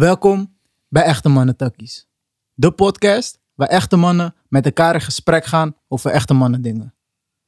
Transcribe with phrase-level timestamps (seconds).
[0.00, 0.56] Welkom
[0.88, 2.08] bij Echte Mannen Takkies.
[2.54, 6.94] De podcast waar echte mannen met elkaar in gesprek gaan over echte mannen dingen.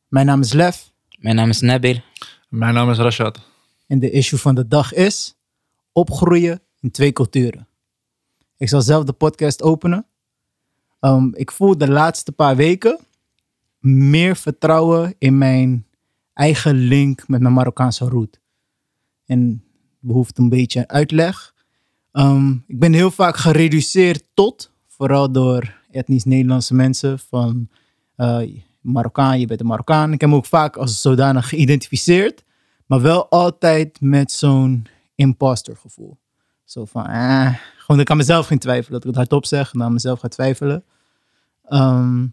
[0.09, 2.01] Mijn naam is Lef Mijn naam is Nabil.
[2.49, 3.41] Mijn naam is Rashad.
[3.87, 5.35] en de issue van de dag is
[5.93, 7.69] opgroeien in twee culturen.
[8.57, 10.07] Ik zal zelf de podcast openen.
[11.01, 12.99] Ehm, ik voel de laatste paar weken
[13.79, 15.87] meer vertrouwen in mijn
[16.33, 18.41] eigen link met mijn Marokkaanse root.
[19.27, 19.65] En
[19.99, 21.52] behoeft een beetje uitleg.
[22.13, 27.69] Ehm, ik ben heel vaak gereduceerd tot, vooral door etnisch Nederlandse mensen, van
[28.17, 28.41] eh,
[28.81, 30.13] Marokkaan, je bent een Marokkaan.
[30.13, 32.45] Ik heb me ook vaak als zodanig geïdentificeerd,
[32.87, 36.19] maar wel altijd met zo'n imposter gevoel.
[36.65, 38.93] Zo van, eh, gewoon ik aan mezelf ging twijfelen.
[38.93, 40.85] Dat ik het hardop zeg en aan mezelf ga twijfelen.
[41.65, 42.27] Ehm,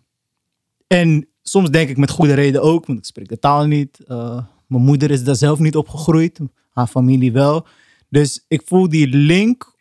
[0.87, 3.99] en soms denk ik met goede reden ook, want ik spreek de taal niet.
[4.07, 7.67] Eh, mijn moeder is daar zelf niet opgegroeid, haar familie wel.
[8.09, 9.75] Dus ik voel die link,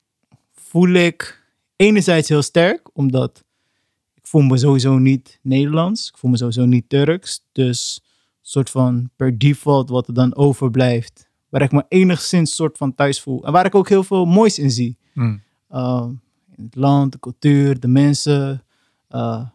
[0.54, 1.42] voel ik
[1.76, 3.44] enerzijds heel sterk, omdat
[4.14, 6.08] ik voel me sowieso niet Nederlands.
[6.08, 7.44] Ik voel me sowieso niet Turks.
[7.52, 8.02] Dus
[8.40, 13.20] soort van per default wat er dan overblijft, waar ik me enigszins soort van thuis
[13.20, 13.46] voel.
[13.46, 14.96] En waar ik ook heel veel moois in zie.
[15.12, 15.42] Hmm.
[15.70, 16.06] Uh,
[16.56, 18.64] in het land, de cultuur, de mensen.
[19.10, 19.48] Uh,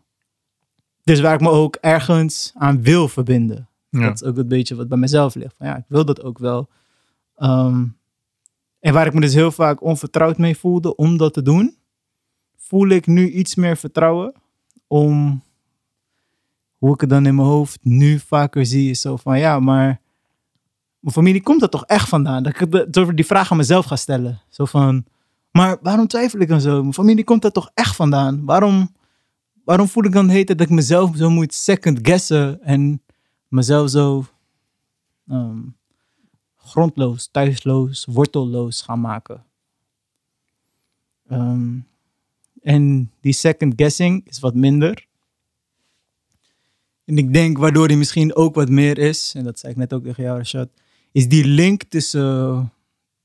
[1.03, 3.69] dus waar ik me ook ergens aan wil verbinden.
[3.89, 3.99] Ja.
[3.99, 5.55] Dat is ook een beetje wat bij mezelf ligt.
[5.57, 6.69] Van, ja, ik wil dat ook wel.
[7.37, 7.97] Um,
[8.83, 11.77] en waar ik me dus heel vaak onvertrouwd mee voelde om dat te doen,
[12.57, 14.33] voel ik nu iets meer vertrouwen
[14.87, 15.43] om
[16.77, 20.01] hoe ik het dan in mijn hoofd nu vaker zie, is zo van ja, maar
[20.99, 22.43] mijn familie komt er toch echt vandaan?
[22.43, 22.59] Dat
[22.95, 24.41] ik die vraag aan mezelf ga stellen.
[24.49, 25.05] Zo van,
[25.51, 26.81] maar waarom twijfel ik dan zo?
[26.81, 28.45] Mijn familie komt er toch echt vandaan?
[28.45, 28.95] Waarom,
[29.65, 33.01] waarom voel ik dan heet dat ik mezelf zo moet second guessen en
[33.47, 34.25] mezelf zo
[35.27, 35.75] um,
[36.63, 39.43] grondloos, thuisloos, wortelloos gaan maken?
[41.31, 41.87] Um,
[42.61, 45.07] en die second guessing is wat minder.
[47.05, 49.93] En ik denk waardoor die misschien ook wat meer is, en dat zei ik net
[49.93, 50.69] ook tegen jou, Rashad,
[51.11, 52.71] is die link tussen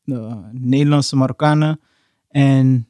[0.05, 1.81] uh, Nederlandse Marokkanen
[2.29, 2.89] en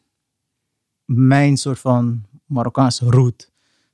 [1.05, 3.49] mijn soort van Marokkaanse route.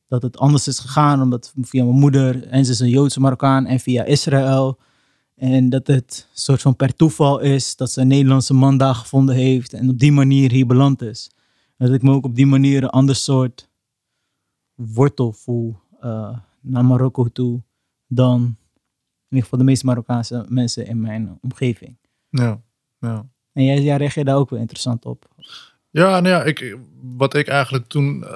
[0.08, 3.66] Dat het anders is gegaan, omdat via mijn moeder, en ze is een Joodse Marokkaan,
[3.66, 4.78] en via Israël.
[5.34, 9.34] En dat het soort van per toeval is dat ze een Nederlandse man daar gevonden
[9.34, 11.30] heeft en op die manier hier beland is.
[11.76, 13.68] Dat ik me ook op die manier een ander soort
[14.74, 17.62] wortel voel uh, naar Marokko toe
[18.06, 21.96] dan in ieder geval de meeste Marokkaanse mensen in mijn omgeving.
[22.28, 22.62] Ja,
[22.98, 23.28] ja.
[23.52, 25.28] En jij, jij reageert daar ook wel interessant op.
[25.90, 28.28] Ja, nou ja, ik, wat ik eigenlijk toen uh,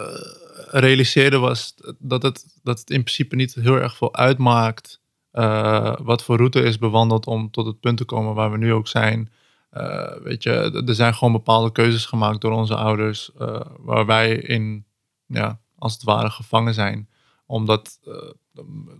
[0.70, 5.00] realiseerde was dat het, dat het in principe niet heel erg veel uitmaakt
[5.32, 8.72] uh, wat voor route is bewandeld om tot het punt te komen waar we nu
[8.72, 9.32] ook zijn.
[9.72, 14.34] Uh, weet je, er zijn gewoon bepaalde keuzes gemaakt door onze ouders, uh, waar wij
[14.36, 14.84] in,
[15.26, 17.08] ja, als het ware gevangen zijn.
[17.46, 17.98] Omdat,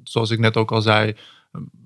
[0.03, 1.17] zoals ik net ook al zei,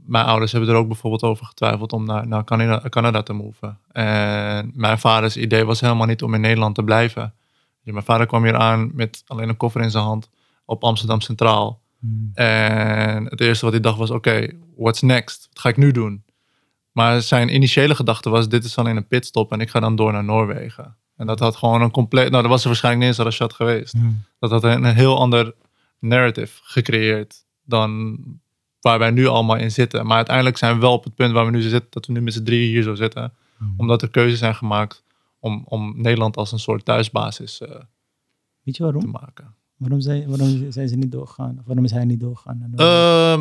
[0.07, 3.79] mijn ouders hebben er ook bijvoorbeeld over getwijfeld om naar, naar Canada, Canada te moven.
[3.93, 7.35] En mijn vaders idee was helemaal niet om in Nederland te blijven.
[7.83, 10.31] Mijn vader kwam hier aan met alleen een koffer in zijn hand
[10.65, 11.82] op Amsterdam Centraal.
[12.03, 12.31] Hmm.
[12.35, 15.49] En het eerste wat hij dacht was, oké, okay, what's next?
[15.49, 16.25] Wat ga ik nu doen?
[16.93, 20.13] Maar zijn initiële gedachte was: dit is alleen een pitstop en ik ga dan door
[20.13, 20.97] naar Noorwegen.
[21.17, 22.31] En dat had gewoon een compleet.
[22.31, 23.93] Nou, dat was er waarschijnlijk niet eens Rashad geweest.
[23.93, 24.25] Hmm.
[24.39, 25.55] Dat had een, een, heel ander
[25.99, 28.19] narrative gecreëerd dan
[28.81, 30.07] waar wij nu allemaal in zitten.
[30.07, 32.21] Maar uiteindelijk zijn we wel op het punt waar we nu zitten, dat we nu
[32.21, 33.33] met z'n drieën hier zo zitten.
[33.57, 33.75] Hmm.
[33.77, 35.03] Omdat er keuzes zijn gemaakt
[35.39, 37.69] om, om Nederland als een soort thuisbasis uh,
[38.63, 39.03] Weet je waarom?
[39.03, 39.55] te maken.
[39.83, 41.57] Waarom zijn, waarom zijn ze niet doorgegaan?
[41.59, 42.73] Of waarom is hij niet doorgegaan?
[42.73, 42.77] Uh,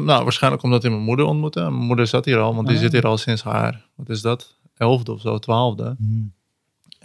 [0.06, 1.59] nou, waarschijnlijk omdat hij mijn moeder ontmoette.
[1.59, 2.81] Mijn moeder zat hier al, want die Ah.
[2.81, 4.59] zit hier al sinds haar, wat is dat?
[4.78, 5.96] Elfde of zo, twaalfde.
[5.97, 6.34] Hmm.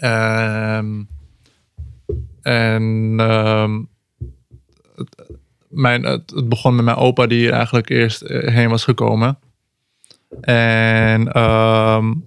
[0.00, 1.08] Um,
[2.42, 3.88] en um,
[4.94, 5.26] het,
[5.68, 9.38] mijn, het, het, begon met mijn opa die hier eigenlijk eerst uh, heen was gekomen.
[10.40, 12.24] En um,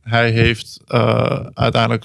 [0.00, 2.04] hij heeft uh, uiteindelijk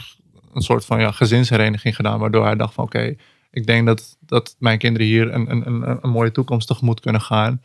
[0.54, 3.18] een soort van ja, gezinshereniging gedaan, waardoor hij dacht van oké, okay,
[3.54, 7.22] ik denk dat, dat mijn kinderen hier een, een, een, een mooie toekomst tegemoet kunnen
[7.22, 7.62] gaan.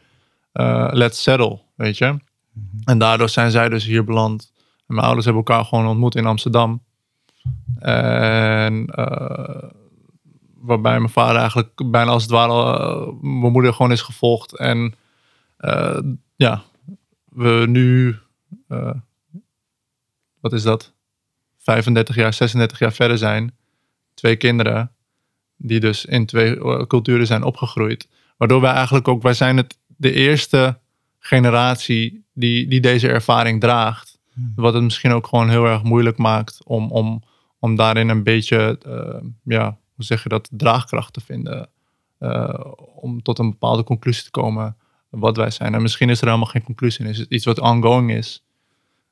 [0.52, 2.06] Uh, let's settle, weet je.
[2.06, 2.20] Mhm.
[2.84, 4.52] En daardoor zijn zij dus hier beland.
[4.86, 6.82] En mijn ouders hebben elkaar gewoon ontmoet in Amsterdam.
[7.78, 9.68] En uh,
[10.54, 14.56] waarbij mijn vader eigenlijk bijna als het ware uh, mijn moeder gewoon is gevolgd.
[14.56, 14.94] En
[16.36, 16.62] ja,
[17.24, 18.16] we nu,
[20.40, 20.92] wat is dat?
[21.58, 23.56] 35 jaar, 36 jaar verder zijn.
[24.14, 24.92] Twee kinderen
[25.58, 28.08] die dus in twee uh, culturen zijn opgegroeid.
[28.36, 30.78] Waardoor wij eigenlijk ook, wij zijn het de eerste
[31.18, 34.18] generatie die, die deze ervaring draagt.
[34.34, 34.52] Hmm.
[34.56, 37.22] Wat het misschien ook gewoon heel erg moeilijk maakt om, om,
[37.58, 41.68] Om daarin een beetje, eh, ja, hoe zeg je dat, draagkracht te vinden.
[42.18, 42.60] eh,
[42.94, 44.76] om tot een bepaalde conclusie te komen
[45.10, 45.74] wat wij zijn.
[45.74, 47.10] En misschien is er helemaal geen conclusie in.
[47.10, 48.44] Is het iets wat ongoing is.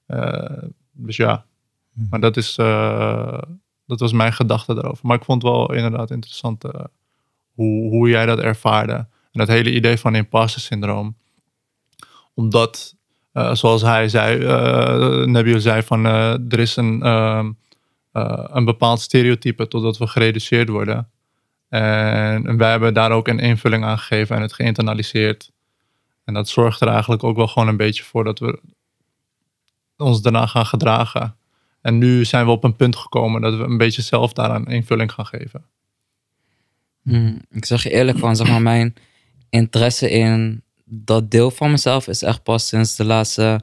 [0.07, 0.63] Eh,
[0.93, 1.45] dus ja,
[1.95, 2.01] Hm.
[2.11, 3.39] maar dat is, eh,
[3.87, 5.06] dat was mijn gedachte daarover.
[5.06, 6.85] Maar ik vond het wel inderdaad interessant eh,
[7.55, 8.93] hoe, hoe jij dat ervaarde.
[8.93, 11.17] En dat hele idee van imposter syndroom.
[12.35, 12.97] Omdat,
[13.33, 14.38] eh, zoals hij zei,
[15.27, 17.53] uh, zei van er is een, ehm,
[18.12, 21.11] eh, een bepaald stereotype totdat we gereduceerd worden.
[21.69, 25.50] En, en wij hebben daar ook een invulling aan gegeven en het geïnternaliseerd.
[26.25, 28.61] En dat zorgt er eigenlijk ook wel gewoon een beetje voor dat we
[29.97, 31.37] ons daarna gaan gedragen.
[31.87, 35.12] En nu zijn we op een punt gekomen dat we een beetje zelf daaraan invulling
[35.12, 35.65] gaan geven.
[37.03, 38.94] Hmm, ik zeg je eerlijk van, zeg maar, mijn
[39.50, 43.61] interesse in dat deel van mezelf is echt pas sinds de laatste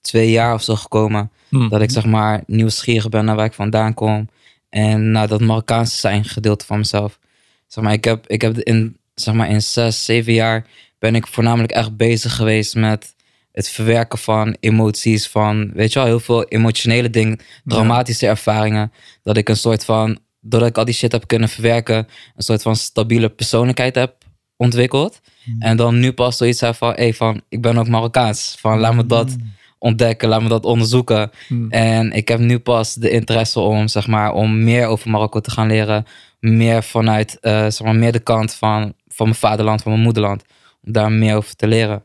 [0.00, 1.30] twee jaar of zo gekomen.
[1.48, 1.68] Hmm.
[1.68, 4.28] Dat ik zeg maar nieuwsgierig ben naar waar ik vandaan kom.
[4.68, 7.18] En naar dat Marokkaanse zijn gedeelte van mezelf.
[7.66, 10.66] Zeg maar, ik heb, ik heb in, zeg maar, in zes, zeven jaar
[10.98, 13.14] ben ik voornamelijk echt bezig geweest met
[13.54, 15.28] het verwerken van emoties.
[15.28, 18.92] Van, weet je wel, heel veel emotionele dingen, dramatische ervaringen.
[19.22, 21.96] Dat ik een soort van, doordat ik al die shit heb kunnen verwerken,
[22.36, 24.14] een soort van stabiele persoonlijkheid heb
[24.56, 25.20] ontwikkeld.
[25.58, 28.56] En dan nu pas zoiets zei van, hey, van, ik ben ook Marokkaans.
[28.60, 29.36] Van, laat me dat
[29.78, 31.30] ontdekken, laat me dat onderzoeken.
[31.46, 31.70] Hmm.
[31.70, 35.50] En ik heb nu pas de interesse om, zeg maar, om meer over Marokko te
[35.50, 36.04] gaan leren.
[36.40, 40.42] Meer vanuit, eh, zeg maar, meer de kant van, van mijn vaderland, van mijn moederland.
[40.82, 42.04] Om daar meer over te leren.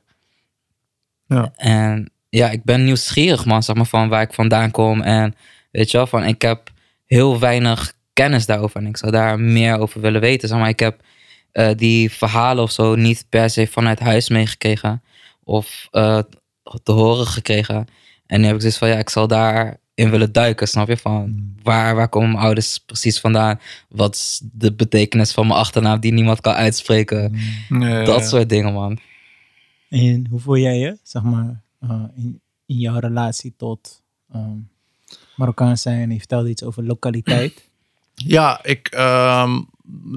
[1.30, 1.52] Ja.
[1.56, 5.02] En ja, ik ben nieuwsgierig, man, zeg maar, van waar ik vandaan kom.
[5.02, 5.36] En
[5.72, 6.72] weet je wel, van ik heb
[7.06, 8.80] heel weinig kennis daarover.
[8.80, 10.48] En ik zou daar meer over willen weten.
[10.48, 11.02] Zeg maar, ik heb
[11.52, 15.04] eh, die verhalen of zo niet per se vanuit huis meegekregen.
[15.44, 16.20] Of eh,
[16.84, 17.88] te horen gekregen.
[18.26, 20.98] En nu heb ik dus van, ja, ik zal daarin willen duiken, snap je?
[20.98, 23.60] Van, waar, waar komen mijn ouders precies vandaan?
[23.90, 27.36] Wat is de betekenis van mijn achternaam die niemand kan uitspreken?
[27.70, 28.28] Ja, Dat ja.
[28.28, 29.00] soort dingen, man.
[29.90, 34.58] En hoe voel jij je, zeg maar, eh, in, in jouw relatie tot ehm
[35.36, 36.12] Marokkaans zijn?
[36.12, 37.54] Je vertelde iets over lokaliteit.
[38.26, 39.62] Ja, ik, ehm,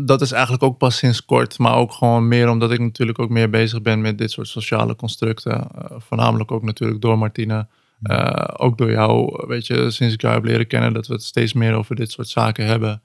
[0.05, 1.59] dat is eigenlijk ook pas sinds kort.
[1.59, 4.97] Maar ook gewoon meer omdat ik natuurlijk ook meer bezig ben met dit soort sociale
[4.97, 5.53] constructen.
[5.53, 7.67] Eh, voornamelijk ook natuurlijk door Martine.
[8.03, 11.23] Eh, ook door jou, weet je, sinds ik jou heb leren kennen, dat we het
[11.23, 13.03] steeds meer over dit soort zaken hebben.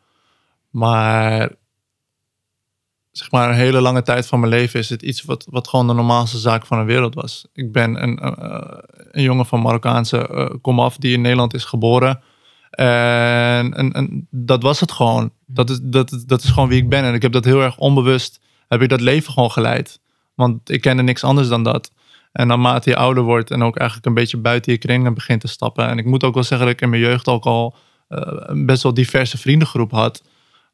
[0.70, 1.52] Maar
[3.18, 5.88] zeg maar, een hele lange tijd van mijn leven is het iets wat, wat gewoon
[5.88, 7.46] de normaalste zaak van de wereld was.
[7.54, 8.78] Ik ben een, eh,
[9.12, 12.22] een jongen van Marokkaanse eh, komaf die in Nederland is geboren.
[12.70, 15.32] En, en, dat was het gewoon.
[15.46, 17.04] Dat is, dat, dat is gewoon wie ik ben.
[17.04, 20.00] En ik heb dat heel erg onbewust, heb ik dat leven gewoon geleid.
[20.36, 21.92] Want ik kende niks anders dan dat.
[22.32, 25.48] En naarmate je ouder wordt en ook eigenlijk een beetje buiten je kringen begint te
[25.48, 25.88] stappen.
[25.88, 27.76] En ik moet ook wel zeggen dat ik in mijn jeugd ook al
[28.08, 30.24] eh, best wel diverse vriendengroep had.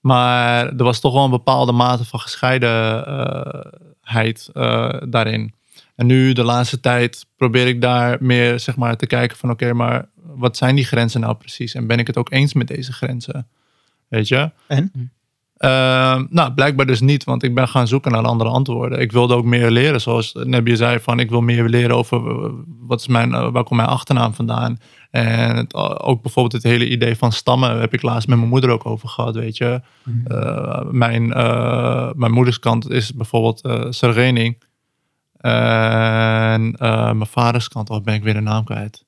[0.03, 5.53] Maar er was toch wel een bepaalde mate van gescheidenheid eh, daarin.
[5.95, 9.73] En nu de laatste tijd probeer ik daar meer zeg maar, te kijken van oké,
[9.73, 11.73] maar wat zijn die grenzen nou precies?
[11.73, 13.47] En ben ik het ook eens met deze grenzen?
[14.07, 14.51] Weet je?
[14.67, 15.11] En?
[15.57, 18.99] Ehm, nou, blijkbaar dus niet, want ik ben gaan zoeken naar andere antwoorden.
[18.99, 22.51] Ik wilde ook meer leren, zoals Nebje zei, van ik wil meer leren over eh,
[22.79, 24.77] wat is mijn, eh, waar komt mijn achternaam vandaan.
[25.13, 28.49] En het, eh, ook bijvoorbeeld het hele idee van stammen heb ik laatst met mijn
[28.49, 29.81] moeder ook over gehad, weet je.
[30.25, 34.63] Eh, mijn, eh, mijn moederskant is bijvoorbeeld eh Sergening.
[35.37, 36.75] En
[37.17, 39.05] mijn vaders kant, oh ben ik weer de naam kwijt.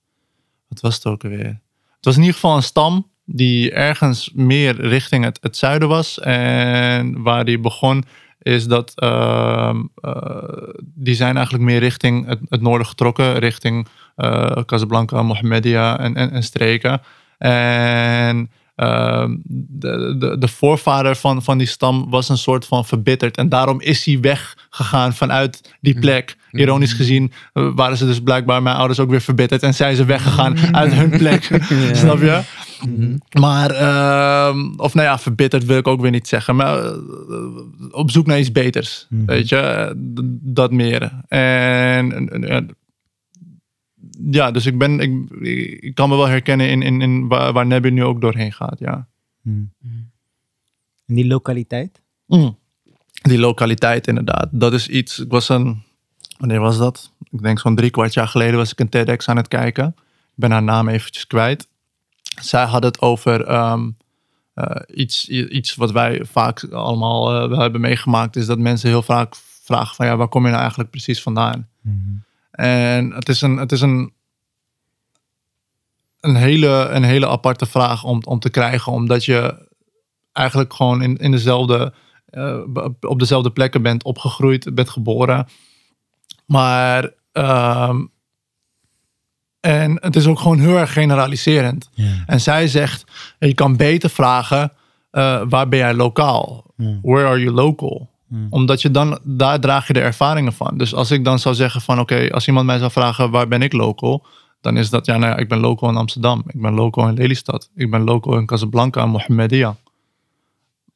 [0.67, 1.61] Wat was het ook alweer?
[1.95, 6.19] Het was in ieder geval een stam die ergens meer richting het, het zuiden was.
[6.19, 8.03] En waar die begon
[8.41, 10.43] is dat ehm, eh,
[10.83, 13.39] die zijn eigenlijk meer richting het, het noorden getrokken.
[13.39, 17.01] Richting eh, Casablanca, Mohammedia en, en, en streken.
[17.37, 23.37] En ehm, de, de, de voorvader van, van die stam was een soort van verbitterd.
[23.37, 26.35] En daarom is hij weggegaan vanuit die plek.
[26.51, 29.63] Ironisch gezien eh, waren ze dus blijkbaar mijn ouders ook weer verbitterd.
[29.63, 31.43] En zijn ze weggegaan uit hun plek.
[31.93, 32.41] Snap je?
[33.39, 36.55] Maar, ehm, of nou ja, verbitterd wil ik ook weer niet zeggen.
[36.55, 36.91] Maar eh,
[37.91, 39.07] op zoek naar iets beters.
[39.09, 39.91] Weet je, Eh,
[40.41, 41.11] dat meer.
[41.27, 42.75] En- en-
[44.31, 45.29] ja, dus ik ben, ik,
[45.79, 48.79] ik kan me wel herkennen in, in, in waar, waar Nebby nu ook doorheen gaat,
[48.79, 49.07] ja.
[49.41, 49.71] Hmm.
[51.05, 52.01] En die lokaliteit?
[53.21, 55.83] Die lokaliteit inderdaad, dat is iets, ik was een,
[56.37, 57.11] wanneer was dat?
[57.29, 59.87] Ik denk zo'n drie kwart jaar geleden was ik een TEDx aan het kijken.
[59.97, 61.67] Ik ben haar naam eventjes kwijt.
[62.41, 63.89] Zij had het over ehm,
[64.53, 69.01] eh, iets, iets wat wij vaak allemaal eh, wel hebben meegemaakt, is dat mensen heel
[69.01, 71.67] vaak vragen van ja, waar kom je nou eigenlijk precies vandaan?
[72.55, 74.13] En het is een, het is een,
[76.19, 78.91] een, hele, een hele aparte vraag om, om te krijgen.
[78.91, 79.67] Omdat je
[80.31, 81.93] eigenlijk gewoon in, in dezelfde,
[82.25, 82.61] eh,
[83.01, 85.47] op dezelfde plekken bent opgegroeid, bent geboren.
[86.45, 88.01] Maar ehm,
[89.59, 91.89] en het is ook gewoon heel erg generaliserend.
[92.25, 93.03] En zij zegt,
[93.39, 94.71] je kan beter vragen,
[95.11, 96.73] eh, waar ben jij lokaal?
[97.01, 98.09] Where are you local?
[98.49, 100.77] Omdat je dan, daar draag je de ervaringen van.
[100.77, 103.61] Dus als ik dan zou zeggen van, oké, als iemand mij zou vragen, waar ben
[103.61, 104.25] ik local?
[104.61, 106.43] Dan is dat, ja, nou ja, ik ben local in Amsterdam.
[106.47, 107.69] Ik ben local in Lelystad.
[107.75, 109.75] Ik ben local in Casablanca en Mohammedia.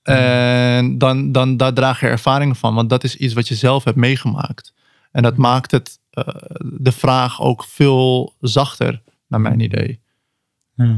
[0.03, 2.75] En dan, dan daar draag je ervaringen van.
[2.75, 4.73] Want dat is iets wat je zelf hebt meegemaakt.
[5.11, 6.23] En dat maakt het eh,
[6.59, 9.99] de vraag ook veel zachter, naar mijn idee.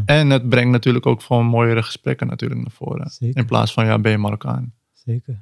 [0.06, 3.12] En het brengt natuurlijk ook gewoon mooiere gesprekken natuurlijk naar voren.
[3.20, 4.74] In plaats van, ja, ben je Marokkaan?
[4.94, 5.38] Zeker.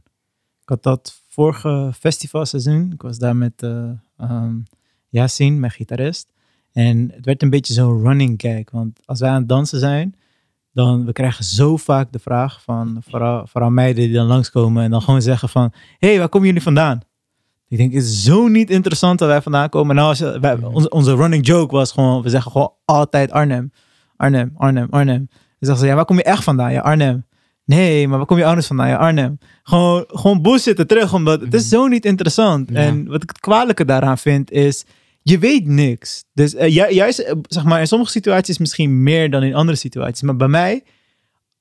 [0.70, 2.92] Ik had dat vorige festivalseizoen.
[2.94, 3.90] Ik was daar met uh,
[4.22, 4.66] um,
[5.60, 6.34] mijn gitarist.
[6.72, 8.72] En het werd een beetje zo'n running gag.
[8.72, 10.16] Want als wij aan het dansen zijn,
[10.74, 14.92] dan we krijgen zo vaak de vraag van vooral, vooral meiden die dan langskomen en
[14.92, 17.00] dan gewoon zeggen van, hé, hey, waar komen jullie vandaan?
[17.68, 19.96] Ik denk, het is zo niet interessant dat wij vandaan komen.
[19.96, 23.72] Nou, als, wij, onze, onze running joke was gewoon, we zeggen gewoon altijd Arnhem.
[24.16, 25.28] Arnhem, Arnhem, Arnhem.
[25.30, 26.72] Dan zeggen ze, ja, waar kom je echt vandaan?
[26.72, 27.28] Ja, Arnhem.
[27.70, 28.88] Nee, maar waar kom je anders vandaan?
[28.88, 29.40] Ja, Arnhem.
[29.64, 31.70] Gewoon, gewoon bullshitten terug, omdat het is mhm.
[31.70, 32.72] zo niet interessant.
[32.72, 34.86] En wat ik het kwalijke daaraan vind, is
[35.22, 36.24] je weet niks.
[36.34, 40.22] Dus uh, juist, eh, zeg maar, in sommige situaties misschien meer dan in andere situaties.
[40.22, 40.84] Maar bij mij,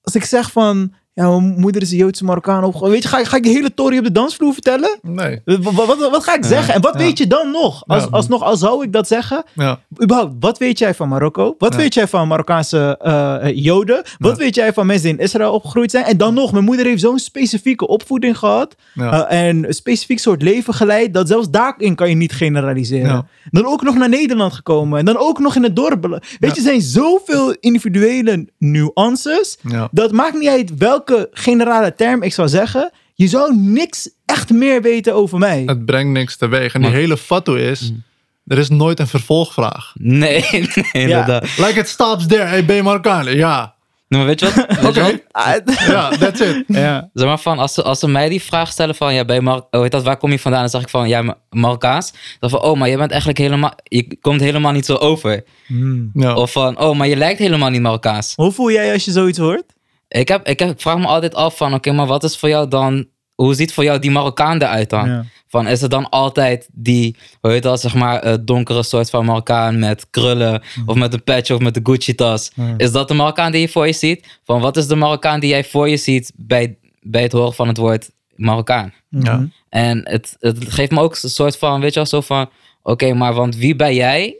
[0.00, 2.92] als ik zeg van, ja, mijn moeder is een Joodse Marokkaan opgegroeid.
[2.92, 4.98] Weet je, ga, ga ik de hele tory op de dansvloer vertellen?
[5.02, 5.40] Nee.
[5.44, 6.74] Wat, wat, wat ga ik zeggen?
[6.74, 7.82] En wat weet je dan nog?
[7.86, 8.08] Als, ja.
[8.10, 9.44] Alsnog, al zou ik dat zeggen.
[9.54, 9.80] Ja.
[10.02, 11.54] Überhaupt, wat weet jij van Marokko?
[11.58, 14.02] Wat weet jij van Marokkaanse uh, Joden?
[14.18, 16.04] Wat weet jij van mensen die in Israël opgegroeid zijn?
[16.04, 18.74] En dan nog, mijn moeder heeft zo'n specifieke opvoeding gehad.
[18.94, 21.14] Uh, en een specifiek soort leven geleid.
[21.14, 23.28] Dat zelfs daarin kan je niet generaliseren.
[23.50, 24.98] Dan ook nog naar Nederland gekomen.
[24.98, 26.06] En dan ook nog in het dorp.
[26.38, 29.58] Weet je, er zijn zoveel individuele nuances.
[29.90, 34.82] Dat maakt niet uit welke generale term ik zou zeggen, je zou niks echt meer
[34.82, 35.62] weten over mij.
[35.66, 36.74] Het brengt niks teweeg.
[36.74, 38.02] En die hele fatto is, mm.
[38.46, 39.92] er is nooit een vervolgvraag.
[39.94, 41.42] Nee, nee inderdaad.
[41.56, 42.44] Like it stops there.
[42.44, 43.36] Hey, ben je Marokkaan?
[43.36, 43.76] Ja.
[44.08, 44.54] Nee, maar weet je wat?
[44.82, 45.78] Weet je wat?
[45.94, 46.64] ja, that's it.
[46.66, 47.10] Ja.
[47.14, 49.42] Zeg maar van, als ze, als ze mij die vraag stellen van, ja, ben je
[49.42, 50.60] Mar oh, weet dat, waar kom je vandaan?
[50.60, 52.12] Dan zeg ik van, ja, Marokkaans.
[52.40, 55.44] Dan van, oh, maar je bent eigenlijk helemaal, je komt helemaal niet zo over.
[55.66, 56.10] Mm.
[56.14, 56.34] Ja.
[56.34, 58.32] Of van, oh, maar je lijkt helemaal niet Marokkaans.
[58.36, 59.76] Hoe voel jij als je zoiets hoort?
[60.08, 62.48] Ik, heb, ik, heb, ik vraag me altijd af van, oké, maar wat is voor
[62.48, 65.24] jou dan, hoe ziet voor jou die Marokkaan eruit dan?
[65.48, 69.24] Van, is het dan altijd die, hoe heet dat, zeg maar, uh, donkere soort van
[69.24, 72.50] Marokkaan met krullen of met een patch of met de Gucci tas?
[72.76, 74.38] Is dat de Marokkaan die je voor je ziet?
[74.44, 77.68] Van, wat is de Marokkaan die jij voor je ziet bij, bij het horen van
[77.68, 78.92] het woord Marokkaan?
[79.08, 79.48] Ja.
[79.68, 82.50] En het, het geeft me ook een soort van, weet je wel, zo van,
[82.82, 84.38] oké, maar want wie ben jij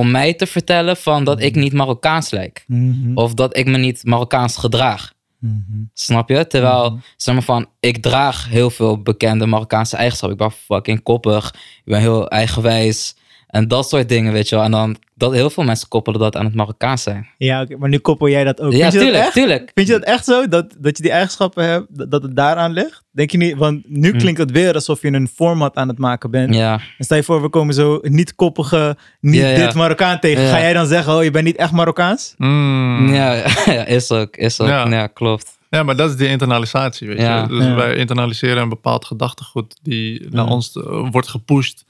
[0.00, 2.64] om mij te vertellen van dat ik niet Marokkaans lijk.
[2.66, 3.14] Mhm.
[3.14, 5.12] Of dat ik me niet Marokkaans gedraag.
[5.38, 5.60] Mhm.
[5.94, 6.46] Snap je?
[6.46, 7.00] Terwijl, Mhm.
[7.16, 10.38] zeg maar van, ik draag heel veel bekende Marokkaanse eigenschappen.
[10.38, 11.54] Ik ben fucking koppig.
[11.84, 13.14] Ik ben heel eigenwijs.
[13.50, 14.64] En dat soort dingen, weet je wel.
[14.64, 17.26] En dan, dat heel veel mensen koppelen dat aan het Marokkaans zijn.
[17.38, 18.72] Ja, oké, maar nu koppel jij dat ook.
[18.72, 19.32] Ja, Vind je dat tuurlijk, echt?
[19.34, 19.70] tuurlijk.
[19.74, 20.48] Vind je dat echt zo?
[20.48, 23.02] Dat, dat je die eigenschappen hebt, dat, het daaraan ligt?
[23.12, 23.56] Denk je niet?
[23.56, 24.18] Want nu Hm.
[24.18, 26.54] klinkt het weer alsof je een format aan het maken bent.
[26.54, 26.80] Ja.
[26.98, 29.56] En stel je voor, we komen zo niet koppige, niet Ja, ja.
[29.66, 30.42] dit Marokkaan tegen.
[30.42, 30.50] Ja.
[30.50, 32.34] Ga jij dan zeggen, oh, je bent niet echt Marokkaans?
[32.36, 33.14] Mm.
[33.14, 33.32] Ja,
[33.76, 34.68] ja, is ook, is ook.
[34.68, 34.88] Ja.
[34.88, 35.58] Ja, klopt.
[35.70, 37.42] Ja, maar dat is die internalisatie, weet Ja.
[37.42, 37.48] je.
[37.48, 37.74] Dus Ja.
[37.74, 40.50] wij internaliseren een bepaald gedachtegoed die naar Ja.
[40.50, 41.84] ons eh, wordt gepusht.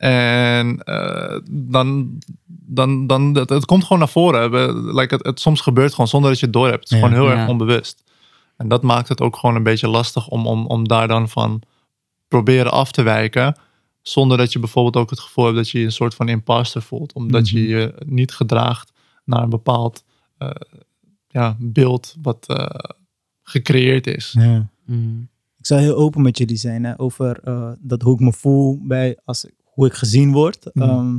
[0.00, 4.50] En eh, dan, dan, dan het, het komt gewoon naar voren.
[4.50, 6.82] We, like het, het soms gebeurt gewoon zonder dat je het door hebt.
[6.82, 7.04] Het is Ja.
[7.06, 7.38] gewoon heel Ja.
[7.40, 8.02] erg onbewust.
[8.56, 11.62] En dat maakt het ook gewoon een beetje lastig om, om, om daar dan van
[12.28, 13.56] proberen af te wijken.
[14.02, 16.82] Zonder dat je bijvoorbeeld ook het gevoel hebt dat je je een soort van imposter
[16.82, 17.12] voelt.
[17.12, 17.68] Omdat je Mhm.
[17.68, 18.92] je niet gedraagt
[19.24, 20.04] naar een bepaald
[20.38, 20.50] eh,
[21.28, 22.66] ja, beeld wat eh,
[23.42, 24.34] gecreëerd is.
[24.38, 24.68] Ja.
[24.86, 25.28] Mm.
[25.58, 28.78] Ik zal heel open met jullie zijn hè, over eh, dat hoe ik me voel
[28.82, 30.70] bij als ik, hoe ik gezien word.
[30.72, 30.88] Mhm.
[30.88, 31.18] Ehm,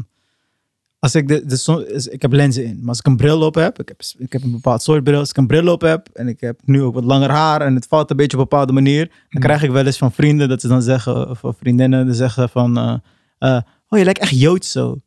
[1.00, 3.80] als ik, de, de, ik heb lenzen in, maar als ik een bril op heb,
[3.80, 6.28] ik heb, ik heb een bepaald soort bril, als ik een bril op heb en
[6.28, 8.74] ik heb nu ook wat langer haar en het valt een beetje op een bepaalde
[8.74, 9.42] manier, dan Mhm.
[9.44, 12.50] krijg ik wel eens van vrienden dat ze dan zeggen, of van vriendinnen, die zeggen
[12.50, 12.96] van, eh,
[13.38, 14.98] eh, oh je lijkt echt Joods zo.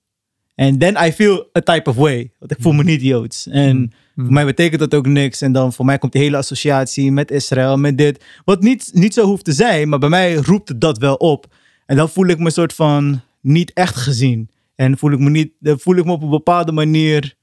[0.54, 3.46] En then I feel a type of way, want ik voel me niet Joods.
[3.48, 4.24] En Mhm.
[4.24, 5.40] voor mij betekent dat ook niks.
[5.40, 8.24] En dan voor mij komt die hele associatie met Israël, met dit.
[8.44, 11.46] Wat niet, niet zo hoeft te zijn, maar bij mij roept het dat wel op.
[11.86, 14.50] En dan voel ik me een soort van niet echt gezien.
[14.74, 17.36] En voel ik me, niet, voel ik me op een bepaalde manier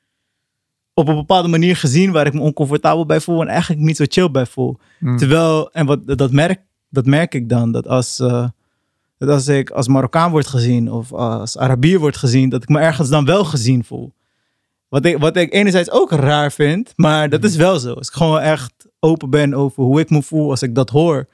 [0.93, 4.05] op een bepaalde manier gezien waar ik me oncomfortabel bij voel en eigenlijk niet zo
[4.07, 4.77] chill bij voel.
[4.99, 5.17] Mm.
[5.17, 8.47] Terwijl, en wat, dat, merk, dat merk ik dan, dat als, eh,
[9.17, 12.79] dat als ik als Marokkaan word gezien of als Arabier word gezien, dat ik me
[12.79, 14.13] ergens dan wel gezien voel.
[14.89, 17.93] Wat ik, wat ik enerzijds ook raar vind, maar dat is wel zo.
[17.93, 21.27] Als ik gewoon echt open ben over hoe ik me voel als ik dat hoor.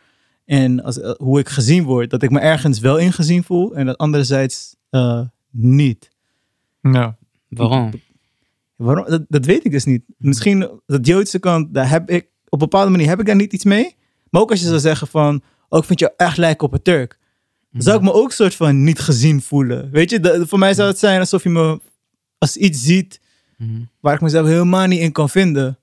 [0.47, 2.09] En als, eh, hoe ik gezien word.
[2.09, 6.09] Dat ik me ergens wel ingezien voel en dat anderzijds eh, niet.
[6.81, 7.17] Ja.
[7.49, 7.91] Waarom?
[8.75, 9.05] Waarom?
[9.09, 10.03] Dat, dat weet ik dus niet.
[10.17, 13.53] Misschien dat Joodse kant, daar heb ik op een bepaalde manier heb ik daar niet
[13.53, 13.95] iets mee.
[14.29, 16.81] Maar ook als je zou zeggen van, oh, ik vind je echt lijken op een
[16.81, 17.19] Turk.
[17.71, 19.91] Dan zou ik me ook soort van niet gezien voelen.
[19.91, 21.79] Weet je, dat- voor mij zou het zijn alsof je me
[22.37, 23.19] als iets ziet
[23.57, 23.81] Mhm.
[23.99, 25.79] waar ik mezelf helemaal niet in kan vinden.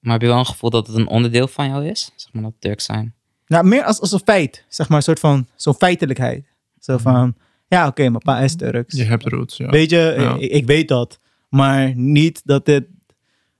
[0.00, 2.12] Maar heb je wel een gevoel dat het een onderdeel van jou is?
[2.16, 3.14] Zeg maar dat Turk zijn.
[3.46, 6.46] Nou, meer als, als een feit, zeg maar, een soort van zo'n feitelijkheid.
[6.80, 7.34] Zo van,
[7.68, 8.96] ja, oké, mijn pa is Turks.
[8.96, 9.70] Je hebt roots, ja.
[9.70, 10.34] Weet je, Ja.
[10.36, 11.18] ik, ik weet dat.
[11.48, 12.84] Maar niet dat, dit,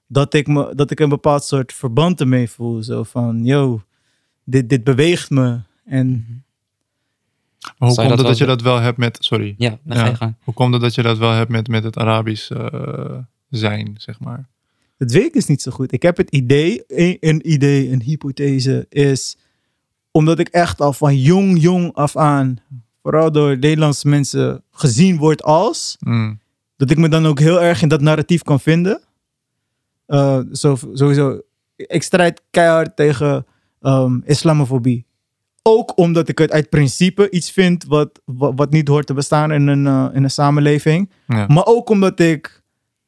[0.07, 2.83] dat, ik me, dat ik een bepaald soort verband ermee voel.
[2.83, 3.83] Zo van, yo,
[4.45, 5.61] dit, dit beweegt me.
[5.85, 6.09] En
[7.61, 9.17] Maar hoe je komt dat het dat je wel- dat wel hebt met...
[9.21, 9.55] Sorry.
[9.59, 10.15] Ja, dan Ja.
[10.15, 10.33] ga je.
[10.45, 13.19] Hoe komt het dat je dat wel hebt met, met het Arabisch eh,
[13.51, 14.49] zijn, zeg maar?
[14.99, 15.93] het weet ik dus niet zo goed.
[15.93, 19.37] Ik heb het idee, een, een idee, een hypothese is...
[20.17, 22.59] Omdat ik echt al van jong, jong af aan...
[23.03, 25.97] Vooral door Nederlandse mensen gezien word als...
[26.01, 26.41] Mm.
[26.77, 29.01] dat ik me dan ook heel erg in dat narratief kan vinden.
[30.07, 31.41] Eh, zo, sowieso,
[31.77, 33.47] ik strijd keihard tegen
[33.81, 35.07] ehm, islamofobie.
[35.63, 39.53] Ook omdat ik het uit principe iets vind wat, wat, wat niet hoort te bestaan
[39.53, 41.11] in een, eh, in een samenleving.
[41.27, 41.47] Ja.
[41.47, 42.63] Maar ook omdat ik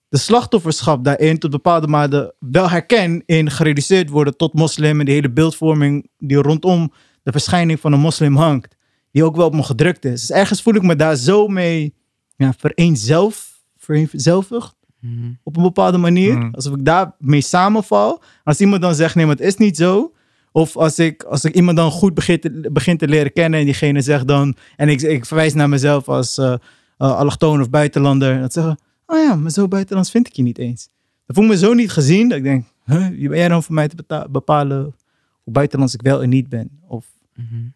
[0.08, 5.14] de slachtofferschap daarin tot bepaalde mate wel herken in gereduceerd worden tot moslim en die
[5.14, 8.76] hele beeldvorming die rondom de verschijning van een moslim hangt,
[9.10, 10.20] die ook wel op me gedrukt is.
[10.26, 11.94] Dus ergens voel ik me daar zo mee
[12.36, 15.30] ja, vereenzelf, vereenzelvigd Mhm.
[15.42, 16.36] op een bepaalde manier.
[16.36, 16.54] Mm.
[16.54, 18.22] Alsof ik daarmee samenval.
[18.44, 20.12] Als iemand dan zegt, nee, maar het is niet zo.
[20.52, 23.64] Of als ik, als ik iemand dan goed begin te, begin te leren kennen en
[23.64, 24.56] diegene zegt dan...
[24.76, 26.54] En ik, ik verwijs naar mezelf als eh,
[26.96, 28.40] allochtoon of buitenlander.
[28.40, 30.88] Dat zeggen, oh ja, maar zo buitenlands vind ik je niet eens.
[31.26, 32.64] Dan voel ik me zo niet gezien dat ik denk...
[32.84, 34.94] Huh, wie ben jij dan voor mij te bepalen
[35.42, 36.70] hoe buitenlands ik wel en niet ben?
[36.86, 37.66] Of, Mhm.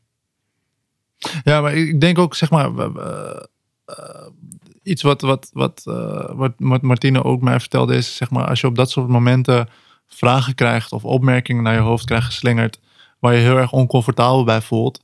[1.44, 4.26] Ja, maar ik denk ook, zeg maar, eh,
[4.82, 8.66] iets wat, wat, wat, eh, wat, Martine ook mij vertelde is, zeg maar, als je
[8.66, 9.68] op dat soort momenten
[10.06, 12.80] vragen krijgt of opmerkingen naar je hoofd krijgt geslingerd,
[13.18, 15.00] waar je heel erg oncomfortabel bij voelt,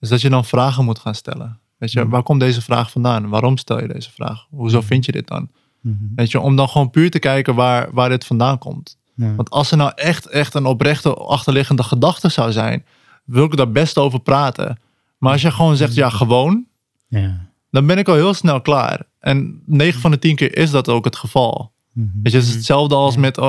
[0.00, 1.60] is dat je dan vragen moet gaan stellen.
[1.78, 2.08] Weet je, Mhm.
[2.08, 3.28] waar komt deze vraag vandaan?
[3.28, 4.46] Waarom stel je deze vraag?
[4.50, 5.50] Hoezo vind je dit dan?
[5.84, 5.96] Mhm.
[6.14, 8.98] Weet je, om dan gewoon puur te kijken waar, waar dit vandaan komt.
[9.14, 9.34] ja.
[9.34, 12.84] Want als er nou echt, echt een oprechte achterliggende gedachte zou zijn,
[13.24, 14.78] wil ik daar best over praten.
[15.18, 16.64] Maar als je gewoon zegt, ja, gewoon,
[17.08, 17.46] ja.
[17.70, 19.02] dan ben ik al heel snel klaar.
[19.20, 21.72] En 9 van de 10 keer is dat ook het geval.
[21.92, 22.08] Mhm.
[22.22, 23.44] Weet je, het is hetzelfde als met, uh,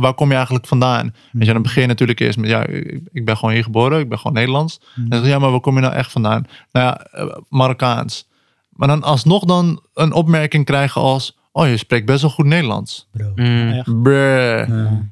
[0.00, 1.14] waar kom je eigenlijk vandaan?
[1.32, 4.00] Weet je, dan begin je natuurlijk eerst met, ja, ik, ik ben gewoon hier geboren,
[4.00, 4.80] ik ben gewoon Nederlands.
[4.96, 6.46] En dan zeg je, ja, maar waar kom je nou echt vandaan?
[6.72, 8.28] Nou ja, eh, Marokkaans.
[8.70, 13.08] Maar dan alsnog dan een opmerking krijgen als, oh, je spreekt best wel goed Nederlands.
[13.12, 13.82] Bro, Mm.
[14.02, 14.68] Bruh.
[14.68, 15.02] Ja.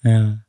[0.00, 0.42] ja.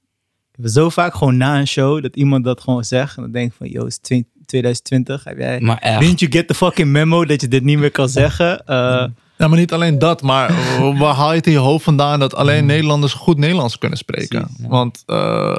[0.51, 3.15] Ik heb zo vaak gewoon na een show dat iemand dat gewoon zegt.
[3.17, 5.23] En dan denk ik van, yo, het is twi- 2020.
[5.23, 5.59] Heb jij...
[5.59, 5.99] Maar echt.
[5.99, 8.65] Didn't you get the fucking memo dat je dit niet meer kan zeggen?
[8.65, 9.05] Eh,
[9.37, 10.53] Ja, maar niet alleen dat, maar
[10.99, 14.41] waar haal je het in je hoofd vandaan dat alleen Nederlanders goed Nederlands kunnen spreken?
[14.41, 14.67] Precies, ja.
[14.67, 15.57] Want eh,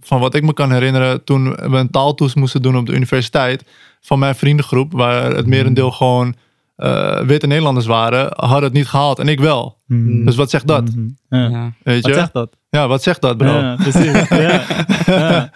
[0.00, 3.64] van wat ik me kan herinneren, toen we een taaltoets moesten doen op de universiteit,
[4.00, 6.34] van mijn vriendengroep, waar het merendeel gewoon
[6.82, 9.78] eh, witte Nederlanders waren, hadden het niet gehaald en ik wel.
[9.86, 10.24] mhm.
[10.24, 10.94] Dus wat zegt dat?
[10.94, 11.08] Mhm.
[11.28, 11.48] Ja.
[11.48, 11.72] Ja.
[11.82, 12.18] Weet Wat je?
[12.18, 12.56] zegt dat?
[12.70, 13.52] Ja, wat zegt dat, bro?
[13.58, 14.28] Ja, precies.
[14.28, 14.64] ja.
[15.06, 15.52] Ja.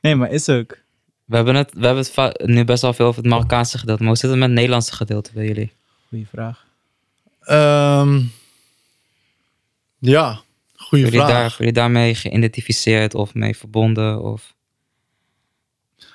[0.00, 0.78] Nee, maar is ook.
[1.24, 4.00] We hebben het, we hebben het nu best wel veel over het Marokkaanse gedeelte.
[4.02, 5.72] Maar hoe zit het met het Nederlandse gedeelte bij jullie?
[6.08, 6.64] Goeie vraag.
[7.40, 8.20] Ehm,
[9.98, 10.40] ja,
[10.76, 11.28] goede vraag.
[11.28, 14.22] daar, jullie daarmee geïdentificeerd of mee verbonden?
[14.22, 14.54] Of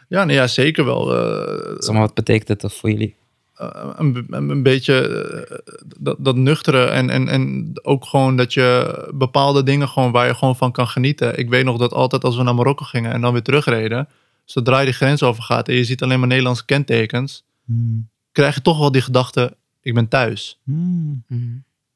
[0.08, 1.16] Ja, nee, ja, zeker wel.
[1.16, 3.16] eh, zeg maar, wat betekent het voor jullie?
[3.58, 8.54] Eh, een, een, een beetje eh, dat, dat nuchtere en, en, en ook gewoon dat
[8.54, 11.38] je bepaalde dingen gewoon waar je gewoon van kan genieten.
[11.38, 14.08] Ik weet nog dat altijd als we naar Marokko gingen en dan weer terugreden,
[14.46, 18.10] zodra je de grens overgaat en je ziet alleen maar Nederlandse kentekens, Mm.
[18.32, 20.60] krijg je toch wel die gedachte, ik ben thuis.
[20.64, 21.24] Mm.
[21.28, 21.42] Mhm.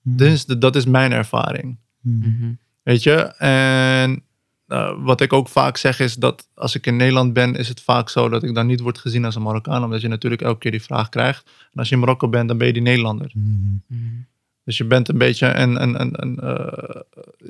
[0.01, 0.17] Mm.
[0.17, 1.77] Dus dat is mijn ervaring.
[2.01, 2.51] Mhm.
[2.83, 3.15] Weet je?
[3.37, 4.23] En
[4.71, 7.81] eh, wat ik ook vaak zeg is dat als ik in Nederland ben, is het
[7.81, 10.59] vaak zo dat ik dan niet word gezien als een Marokkaan, omdat je natuurlijk elke
[10.59, 11.43] keer die vraag krijgt.
[11.45, 13.31] En als je in Marokko bent, dan ben je die Nederlander.
[13.33, 13.81] Mm.
[13.87, 13.99] Mhm.
[14.63, 17.01] Dus je bent een beetje een, een, een, een eh,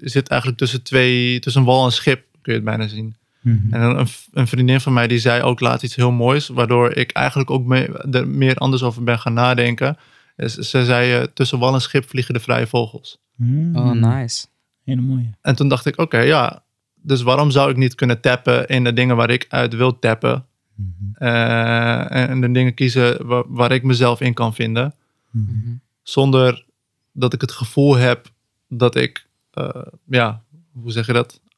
[0.01, 3.15] je zit eigenlijk tussen twee, tussen een wal en schip, kun je het bijna zien.
[3.41, 3.73] Mhm.
[3.73, 7.11] En een, een vriendin van mij die zei ook laat iets heel moois, waardoor ik
[7.11, 9.97] eigenlijk ook mee, er meer anders over ben gaan nadenken.
[10.35, 13.19] Is, ze zei, eh, tussen wal en schip vliegen de vrije vogels.
[13.35, 13.75] Mm.
[13.75, 14.45] Oh, nice.
[14.83, 15.29] Hele mooie.
[15.41, 16.63] En toen dacht ik, oké, ja,
[17.01, 20.45] dus waarom zou ik niet kunnen tappen in de dingen waar ik uit wil tappen?
[20.75, 21.23] Mhm.
[21.23, 24.93] Eh, en de dingen kiezen waar, waar ik mezelf in kan vinden.
[25.31, 25.43] Mhm.
[25.43, 25.75] Mhm.
[26.01, 26.65] Zonder
[27.11, 28.31] dat ik het gevoel heb
[28.67, 31.41] dat ik, eh, ja, hoe zeg je dat?
[31.43, 31.49] Een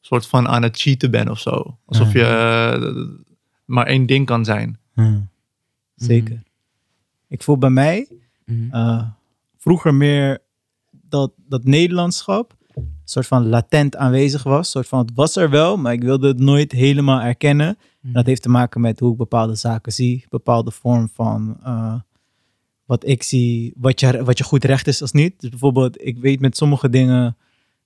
[0.00, 1.78] soort van aan het cheaten ben of zo.
[1.84, 3.18] Alsof je eh,
[3.64, 4.78] maar één ding kan zijn.
[5.94, 6.42] Zeker.
[7.28, 8.08] Ik voel bij mij
[9.58, 10.38] vroeger meer
[10.90, 12.57] dat, dat Nederlandschap
[13.10, 14.70] soort van latent aanwezig was.
[14.70, 17.78] Soort van, het was er wel, maar ik wilde het nooit helemaal erkennen.
[18.02, 20.24] En dat heeft te maken met hoe ik bepaalde zaken zie.
[20.28, 21.94] Bepaalde vorm van eh,
[22.84, 25.40] wat ik zie, wat je, wat je goed recht is als niet.
[25.40, 27.36] Dus bijvoorbeeld, ik weet met sommige dingen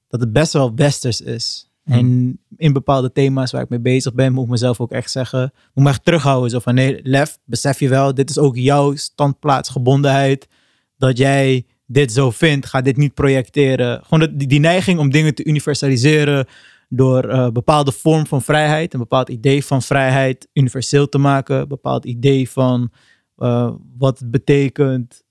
[0.08, 1.70] dat het best wel westers is.
[1.84, 1.94] Hmm.
[1.94, 5.52] En in bepaalde thema's waar ik mee bezig ben, moet ik mezelf ook echt zeggen,
[5.74, 6.50] moet me echt terughouden.
[6.50, 10.48] Zo van, nee, Lef, besef je wel, dit is ook jouw standplaatsgebondenheid.
[10.96, 14.04] Dat jij dit zo vindt, ga dit niet projecteren.
[14.04, 16.46] Gewoon die, die neiging om dingen te universaliseren
[16.94, 21.68] door eh, bepaalde vorm van vrijheid, een bepaald idee van vrijheid universeel te maken, een
[21.68, 22.90] bepaald idee van
[23.36, 25.22] eh, wat het betekent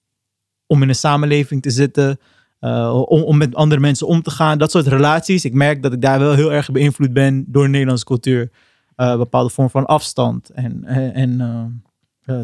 [0.65, 2.19] om in een samenleving te zitten,
[2.59, 4.57] eh, om, met andere mensen om te gaan.
[4.57, 5.45] Dat soort relaties.
[5.45, 8.51] Ik merk dat ik daar wel heel erg beïnvloed ben door de Nederlandse cultuur.
[8.95, 11.83] Een bepaalde vorm van afstand en, en, en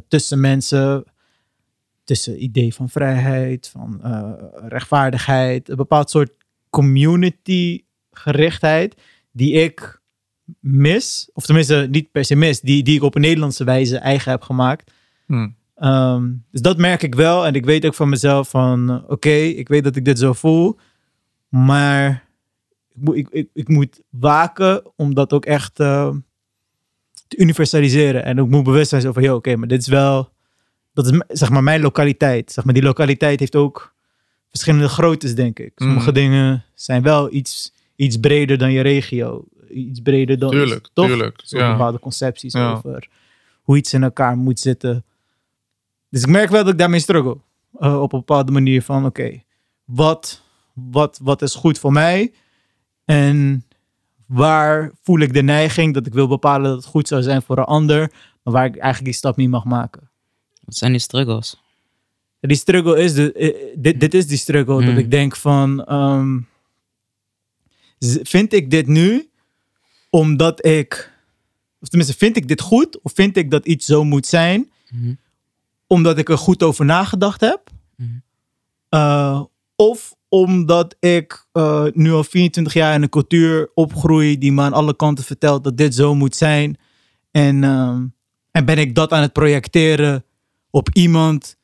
[0.08, 1.04] tussen mensen,
[2.08, 4.32] tussen idee van vrijheid, van eh,
[4.67, 6.32] rechtvaardigheid, een bepaald soort
[6.70, 10.02] community gerichtheid die ik
[10.60, 14.32] mis, of tenminste niet per se mis, die, die ik op een Nederlandse wijze eigen
[14.32, 14.91] heb gemaakt.
[15.26, 15.50] Hm.
[15.76, 17.46] Ehm, dus dat merk ik wel.
[17.46, 20.34] En ik weet ook van mezelf van, eh, oké, ik weet dat ik dit zo
[20.34, 20.80] voel.
[21.50, 22.28] Maar
[22.96, 26.15] ik moet, ik, ik, ik moet waken om dat ook echt eh,
[27.28, 28.24] te universaliseren.
[28.24, 30.36] En ook moet bewust zijn van, joh, oké, maar dit is wel,
[31.06, 32.52] dat is zeg maar mijn lokaliteit.
[32.52, 33.94] Zeg maar, die lokaliteit heeft ook
[34.50, 35.72] verschillende groottes, denk ik.
[35.76, 36.14] Sommige Mhm.
[36.14, 39.46] dingen zijn wel iets, iets breder dan je regio.
[39.70, 41.06] Iets breder dan, Tuurlijk, toch?
[41.08, 41.42] tuurlijk.
[41.44, 41.72] Zo Ja.
[41.72, 42.72] bepaalde concepties Ja.
[42.72, 43.08] over
[43.62, 45.06] hoe iets in elkaar moet zitten.
[46.10, 47.38] Dus ik merk wel dat ik daarmee struggle.
[47.80, 49.42] Eh, op een bepaalde manier van, oké,
[49.86, 50.42] wat,
[50.74, 52.34] wat, wat is goed voor mij?
[53.06, 53.66] En
[54.26, 57.58] waar voel ik de neiging dat ik wil bepalen dat het goed zou zijn voor
[57.58, 58.12] een ander,
[58.44, 60.07] maar waar ik eigenlijk die stap niet mag maken?
[60.68, 61.62] Wat zijn die struggles?
[62.40, 64.98] Die struggle is, de, eh, dit, dit is die struggle dat Mm.
[64.98, 66.40] ik denk van, ehm,
[68.24, 69.30] vind ik dit nu
[70.10, 71.14] omdat ik,
[71.82, 75.14] of tenminste vind ik dit goed of vind ik dat iets zo moet zijn Mhm.
[75.88, 77.70] omdat ik er goed over nagedacht heb.
[77.96, 78.10] Mhm.
[78.90, 79.42] Eh,
[79.76, 84.74] of omdat ik eh, nu al 24 jaar in een cultuur opgroei die me aan
[84.74, 86.78] alle kanten vertelt dat dit zo moet zijn.
[87.32, 88.06] En, ehm,
[88.52, 90.24] en ben ik dat aan het projecteren
[90.70, 91.56] op iemand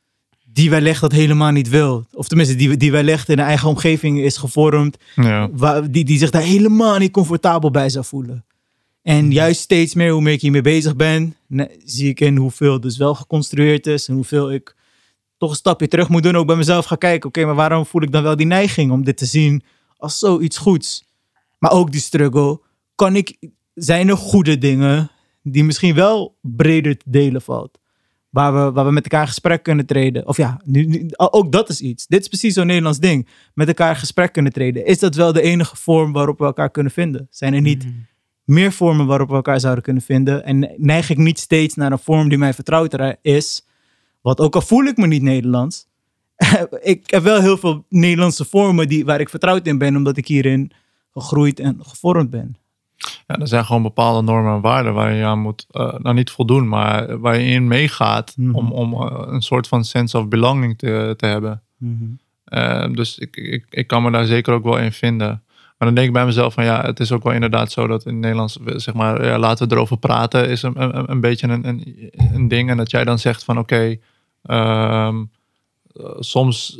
[0.46, 2.06] die wellicht dat helemaal niet wil.
[2.13, 5.50] Of tenminste, die, die wellicht in een eigen omgeving is gevormd Ja.
[5.52, 8.46] waar, die, die zich daar helemaal niet comfortabel bij zou voelen.
[9.02, 11.36] En juist steeds meer, hoe meer ik hiermee bezig ben,
[11.84, 14.76] zie ik in hoeveel dus wel geconstrueerd is en hoeveel ik
[15.38, 16.36] toch een stapje terug moet doen.
[16.36, 19.04] Ook bij mezelf gaan kijken, oké, maar waarom voel ik dan wel die neiging om
[19.04, 19.63] dit te zien
[19.98, 21.04] als zoiets goeds?
[21.60, 22.62] Maar ook die struggle,
[22.96, 23.38] kan ik,
[23.74, 25.12] zijn er goede dingen
[25.44, 27.80] die misschien wel breder te delen valt?
[28.34, 30.28] Waar we, waar we met elkaar in gesprek kunnen treden.
[30.28, 32.08] Of ja, nu, nu- ook dat is iets.
[32.08, 33.28] Dit is precies zo'n Nederlands ding.
[33.54, 34.86] Met elkaar in gesprek kunnen treden.
[34.86, 37.28] Is dat wel de enige vorm waarop we elkaar kunnen vinden?
[37.30, 37.86] Zijn er niet
[38.43, 40.43] meer vormen waarop we elkaar zouden kunnen vinden?
[40.46, 43.67] En neig ik niet steeds naar een vorm die mij vertrouwder is?
[44.22, 45.88] Wat ook al voel ik me niet Nederlands.
[46.82, 49.96] ik heb wel heel veel Nederlandse vormen die, waar ik vertrouwd in ben.
[49.96, 50.72] Omdat ik hierin
[51.12, 52.56] gegroeid en gevormd ben.
[53.28, 56.32] Ja, er zijn gewoon bepaalde normen en waarden waar je aan moet, eh, nou niet
[56.32, 58.56] voldoen, maar waar je in meegaat Mhm.
[58.56, 61.62] om, om eh, een soort van sense of belonging te, te hebben.
[62.44, 65.44] Eh, dus ik, ik, ik kan me daar zeker ook wel in vinden.
[65.78, 68.06] Maar dan denk ik bij mezelf van ja, het is ook wel inderdaad zo dat
[68.06, 71.48] in het Nederlands, zeg maar, ja, laten we erover praten, is een, een, een beetje
[71.48, 72.70] een, een, een ding.
[72.70, 73.98] En dat jij dan zegt van oké,
[74.44, 75.24] ehm,
[75.94, 76.80] eh, soms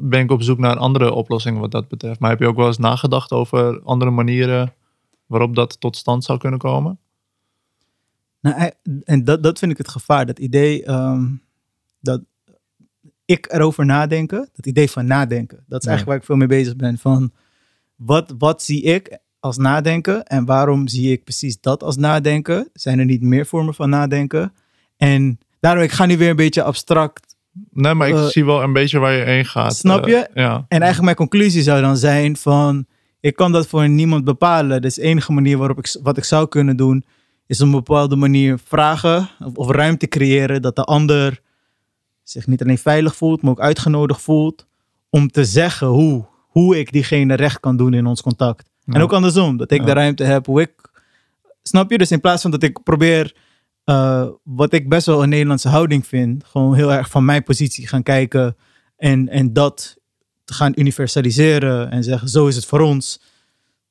[0.00, 2.20] ben ik op zoek naar andere oplossingen wat dat betreft.
[2.20, 4.72] Maar heb je ook wel eens nagedacht over andere manieren
[5.38, 6.98] waarop dat tot stand zou kunnen komen?
[8.40, 8.70] Nou,
[9.04, 10.26] en dat, dat vind ik het gevaar.
[10.26, 11.26] Dat idee ehm,
[12.00, 12.20] dat
[13.24, 14.48] ik erover nadenken.
[14.52, 15.64] Dat idee van nadenken.
[15.68, 15.90] Dat is Ja.
[15.90, 16.98] eigenlijk waar ik veel mee bezig ben.
[16.98, 17.32] Van
[17.96, 20.24] wat, wat zie ik als nadenken?
[20.24, 22.68] En waarom zie ik precies dat als nadenken?
[22.72, 24.52] Zijn er niet meer vormen van nadenken?
[24.96, 27.36] En daarom, ik ga nu weer een beetje abstract.
[27.70, 29.76] Nee, maar ik Eh, zie wel een beetje waar je heen gaat.
[29.76, 30.28] snap Eh, je?
[30.34, 30.54] ja.
[30.54, 32.86] En eigenlijk mijn conclusie zou dan zijn van...
[33.24, 34.82] Ik kan dat voor niemand bepalen.
[34.82, 37.04] Dus de enige manier waarop ik, wat ik zou kunnen doen...
[37.46, 40.62] is op een bepaalde manier vragen of, of ruimte creëren...
[40.62, 41.40] dat de ander
[42.22, 44.66] zich niet alleen veilig voelt, maar ook uitgenodigd voelt...
[45.10, 48.70] om te zeggen hoe, hoe ik diegene recht kan doen in ons contact.
[48.86, 49.86] En ook andersom, dat ik Ja.
[49.86, 50.72] de ruimte heb hoe ik...
[51.62, 51.98] Snap je?
[51.98, 53.34] Dus in plaats van dat ik probeer...
[53.84, 56.44] eh, wat ik best wel een Nederlandse houding vind...
[56.44, 58.56] gewoon heel erg van mijn positie gaan kijken...
[58.96, 59.96] en, en dat
[60.44, 63.20] te gaan universaliseren en zeggen zo is het voor ons.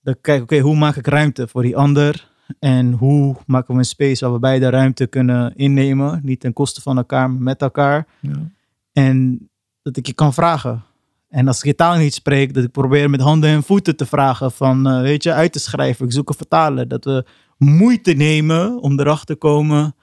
[0.01, 2.31] Dan kijk oké, hoe maak ik ruimte voor die ander?
[2.59, 6.19] En hoe maken we een space waar we beide ruimte kunnen innemen?
[6.23, 8.07] Niet ten koste van elkaar, maar met elkaar.
[8.19, 8.49] Ja.
[8.93, 9.49] En
[9.81, 10.83] dat ik je kan vragen.
[11.29, 14.05] En als ik je taal niet spreek, dat ik probeer met handen en voeten te
[14.05, 16.05] vragen van, eh, weet je, uit te schrijven.
[16.05, 16.87] Ik zoek een vertaler.
[16.87, 17.25] Dat we
[17.57, 19.95] moeite nemen om erachter te komen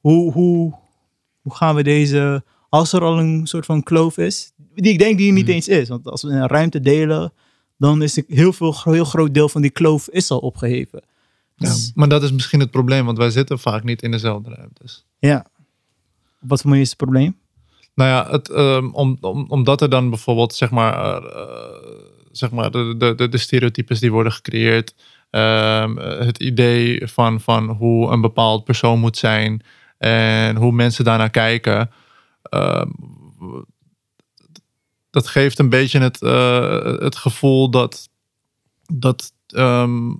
[0.00, 0.74] hoe, hoe,
[1.40, 5.18] hoe gaan we deze, als er al een soort van kloof is, die ik denk
[5.18, 5.54] die er niet Hmm.
[5.54, 5.88] eens is.
[5.88, 7.32] Want als we een ruimte delen,
[7.78, 11.02] dan is ik heel veel, heel groot deel van die kloof is al opgeheven.
[11.56, 14.54] Ja, Dus, maar dat is misschien het probleem, want wij zitten vaak niet in dezelfde
[14.54, 15.04] ruimtes.
[15.18, 15.46] ja.
[16.40, 17.36] Wat voor mij is het probleem?
[17.94, 21.64] Nou ja, het, ehm, om, om, omdat er dan bijvoorbeeld, zeg maar, eh,
[22.32, 24.94] zeg maar de, de, de, stereotypes die worden gecreëerd,
[25.30, 29.62] ehm, het idee van, van hoe een bepaald persoon moet zijn
[29.98, 31.90] en hoe mensen daarnaar kijken,
[35.10, 38.08] dat geeft een beetje het, eh, het gevoel dat,
[38.86, 40.10] dat, ehm,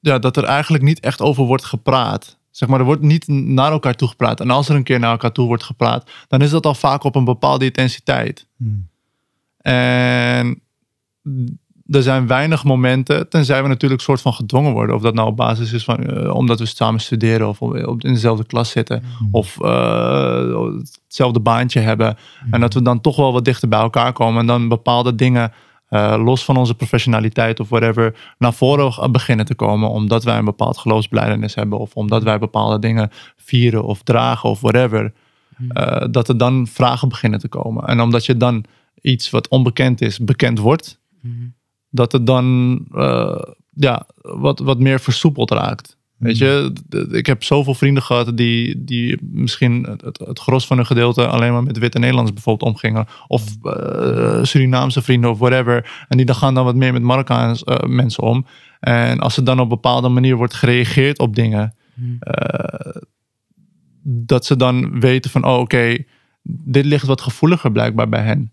[0.00, 2.38] ja, dat er eigenlijk niet echt over wordt gepraat.
[2.50, 4.40] Zeg maar, er wordt niet naar elkaar toe gepraat.
[4.40, 7.04] En als er een keer naar elkaar toe wordt gepraat, dan is dat al vaak
[7.04, 8.48] op een bepaalde intensiteit.
[9.56, 10.60] En
[11.88, 14.96] er zijn weinig momenten, tenzij we natuurlijk soort van gedwongen worden.
[14.96, 18.12] Of dat nou op basis is van eh, omdat we samen studeren of op, in
[18.12, 19.02] dezelfde klas zitten.
[19.30, 20.66] Of eh,
[21.04, 22.16] hetzelfde baantje hebben.
[22.50, 24.40] En dat we dan toch wel wat dichter bij elkaar komen.
[24.40, 25.52] En dan bepaalde dingen,
[25.88, 29.90] eh, los van onze professionaliteit of whatever, naar voren beginnen te komen.
[29.90, 31.78] Omdat wij een bepaald geloofsbelijdenis hebben.
[31.78, 35.12] Of omdat wij bepaalde dingen vieren of dragen of whatever.
[35.68, 37.84] Eh, dat er dan vragen beginnen te komen.
[37.86, 38.64] En omdat je dan
[39.00, 41.00] iets wat onbekend is, bekend wordt.
[41.90, 45.94] Dat het dan eh, ja, wat, wat meer versoepeld raakt.
[46.16, 50.76] Weet je, d- ik heb zoveel vrienden gehad die, die misschien het, het, gros van
[50.76, 53.06] hun gedeelte alleen maar met witte Nederlands bijvoorbeeld omgingen.
[53.26, 56.04] Of eh, Surinaamse vrienden of whatever.
[56.08, 58.46] En die dan gaan dan wat meer met Marokkaanse eh, mensen om.
[58.80, 61.74] En als er dan op een bepaalde manier wordt gereageerd op dingen.
[62.20, 62.96] eh,
[64.02, 65.96] dat ze dan weten van, oh oké,
[66.42, 68.52] dit ligt wat gevoeliger blijkbaar bij hen.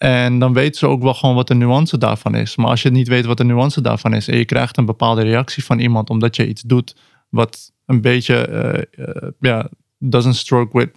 [0.00, 2.56] En dan weten ze ook wel gewoon wat de nuance daarvan is.
[2.56, 5.22] Maar als je niet weet wat de nuance daarvan is en je krijgt een bepaalde
[5.22, 6.96] reactie van iemand omdat je iets doet
[7.28, 10.90] wat een beetje, eh, eh, ja, doesn't stroke with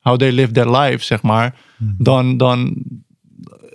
[0.00, 1.56] how they live their life, zeg maar,
[1.98, 2.84] dan, dan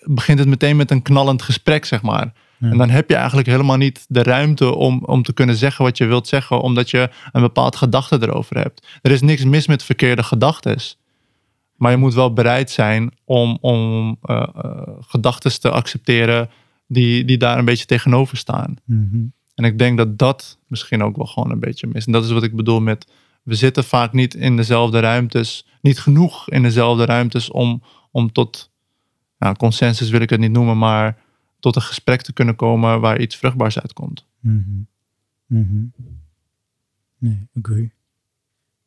[0.03, 2.33] begint het meteen met een knallend gesprek, zeg maar.
[2.59, 5.97] En dan heb je eigenlijk helemaal niet de ruimte om, om te kunnen zeggen wat
[5.97, 8.87] je wilt zeggen, omdat je een bepaald gedachte erover hebt.
[9.01, 10.77] Er is niks mis met verkeerde gedachten.
[11.75, 14.47] Maar je moet wel bereid zijn om, om eh
[14.99, 16.49] gedachten te accepteren
[16.87, 18.75] die, die daar een beetje tegenover staan.
[19.55, 22.05] En ik denk dat dat misschien ook wel gewoon een beetje mis.
[22.05, 23.11] En dat is wat ik bedoel met,
[23.43, 28.71] we zitten vaak niet in dezelfde ruimtes, niet genoeg in dezelfde ruimtes om, om tot,
[29.37, 31.17] nou, consensus wil ik het niet noemen, maar
[31.59, 34.25] tot een gesprek te kunnen komen waar iets vruchtbaars uitkomt.
[37.17, 37.91] Nee, agree.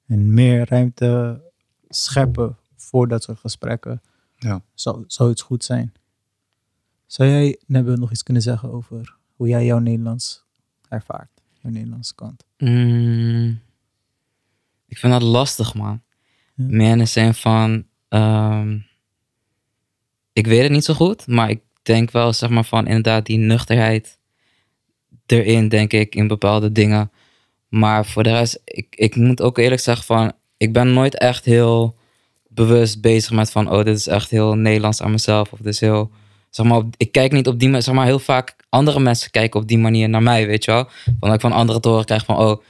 [0.07, 1.40] En meer ruimte
[1.88, 2.57] scheppen
[2.88, 4.03] voor dat soort gesprekken
[4.37, 4.62] Ja.
[4.75, 5.92] zou, zou iets goed zijn.
[7.07, 10.44] Zou jij, Nebbe, nog iets kunnen zeggen over hoe jij jouw Nederlands
[10.88, 11.31] ervaart?
[11.61, 12.44] Jouw Nederlandse kant.
[12.59, 13.61] Mm,
[14.87, 16.03] ik vind dat lastig, man.
[16.55, 16.64] Ja.
[16.68, 17.87] Meer in de zin van...
[18.09, 18.79] ehm,
[20.33, 23.38] ik weet het niet zo goed, maar ik denk wel, zeg maar, van inderdaad die
[23.38, 24.18] nuchterheid
[25.27, 27.11] erin, denk ik, in bepaalde dingen.
[27.68, 30.33] Maar voor de rest, ik, ik moet ook eerlijk zeggen van...
[30.57, 31.96] Ik ben nooit echt heel
[32.57, 33.71] bewust bezig met van...
[33.71, 35.53] Oh, dit is echt heel Nederlands aan mezelf.
[35.53, 36.11] Of dit is heel...
[36.51, 37.83] Zeg maar, ik kijk niet op die manier...
[37.83, 40.88] Zeg maar, heel vaak andere mensen kijken op die manier naar mij, weet je wel.
[41.05, 42.38] Van dat ik van anderen te horen krijg van...
[42.38, 42.62] Oh,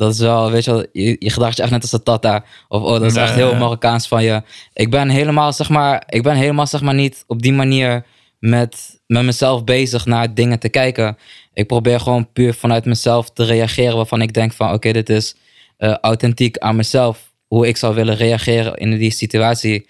[0.00, 2.44] dat is wel, weet je wel, je, je gedraagt je echt net als een tata.
[2.68, 3.56] Of oh, dat is echt heel.
[3.56, 4.42] Marokkaans van je.
[4.72, 8.04] Ik ben helemaal, zeg maar, ik ben helemaal, zeg maar, niet op die manier
[8.38, 11.18] met, met mezelf bezig naar dingen te kijken.
[11.52, 15.36] Ik probeer gewoon puur vanuit mezelf te reageren waarvan ik denk van, oké, dit is
[15.76, 17.29] eh, authentiek aan mezelf.
[17.50, 19.88] Hoe ik zou willen reageren in die situatie.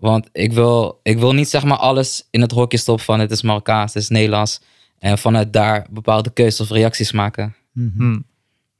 [0.00, 3.30] Want ik wil, ik wil niet, zeg maar, alles in het hokje stoppen van, het
[3.30, 4.60] is Marokkaans, het is Nederlands.
[4.98, 7.54] En vanuit daar bepaalde keuzes of reacties maken.
[7.72, 8.18] Hm.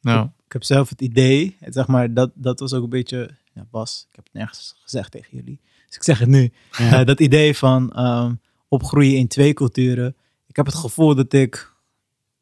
[0.00, 0.32] Ja.
[0.46, 4.06] Ik heb zelf het idee, zeg maar, dat, dat was ook een beetje, ja, Bas,
[4.10, 6.52] ik heb het nergens gezegd tegen jullie, dus ik zeg het nu.
[6.70, 8.34] Eh, dat idee van ehm,
[8.68, 10.16] opgroeien in twee culturen.
[10.46, 11.72] Ik heb het gevoel dat ik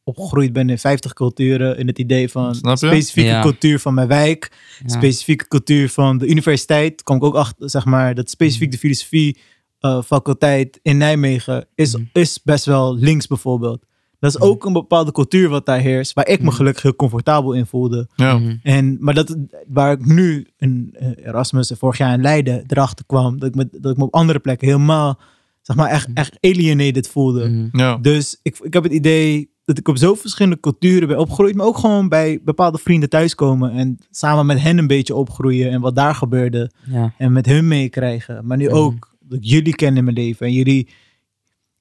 [0.04, 3.42] opgegroeid ben in 50 culturen, in het idee van specifieke Ja.
[3.42, 4.50] cultuur van mijn wijk,
[4.86, 4.88] Ja.
[4.98, 7.02] specifieke cultuur van de universiteit.
[7.02, 9.38] Kom ik ook achter, zeg maar, dat specifiek de filosofie
[9.78, 12.04] eh, faculteit in Nijmegen is, Mhm.
[12.12, 13.84] is best wel links bijvoorbeeld.
[14.18, 17.52] Dat is ook een bepaalde cultuur wat daar heerst, waar ik me gelukkig heel comfortabel
[17.52, 18.08] in voelde.
[18.16, 18.38] Ja.
[18.38, 18.56] Mhm.
[18.62, 19.36] En, maar dat,
[19.68, 23.54] waar ik nu, in eh, Erasmus, en vorig jaar in Leiden, erachter kwam, dat ik
[23.54, 25.20] me, dat ik me op andere plekken helemaal,
[25.62, 27.48] zeg maar, echt, echt alienated voelde.
[27.48, 27.78] Mhm.
[27.78, 27.96] Ja.
[27.96, 31.66] Dus ik, ik heb het idee dat ik op zo verschillende culturen ben opgegroeid, maar
[31.66, 35.96] ook gewoon bij bepaalde vrienden thuiskomen en samen met hen een beetje opgroeien en wat
[35.96, 37.14] daar gebeurde Ja.
[37.18, 38.46] en met hun meekrijgen.
[38.46, 40.88] Maar nu ook dat jullie ken in mijn leven en jullie,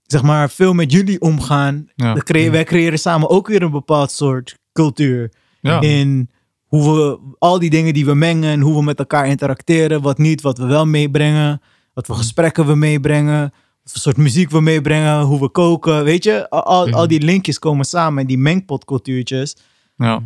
[0.03, 1.87] zeg maar, veel met jullie omgaan.
[1.95, 2.13] Ja.
[2.13, 5.81] Creë- wij creëren samen ook weer een bepaald soort cultuur Ja.
[5.81, 6.29] in
[6.65, 10.17] hoe we al die dingen die we mengen en hoe we met elkaar interacteren, wat
[10.17, 11.61] niet, wat we wel meebrengen,
[11.93, 16.63] wat voor gesprekken we meebrengen, soort muziek we meebrengen, hoe we koken, weet je, al,
[16.63, 19.57] al, al die linkjes komen samen en die mengpotcultuurtjes.
[19.97, 20.23] Ja.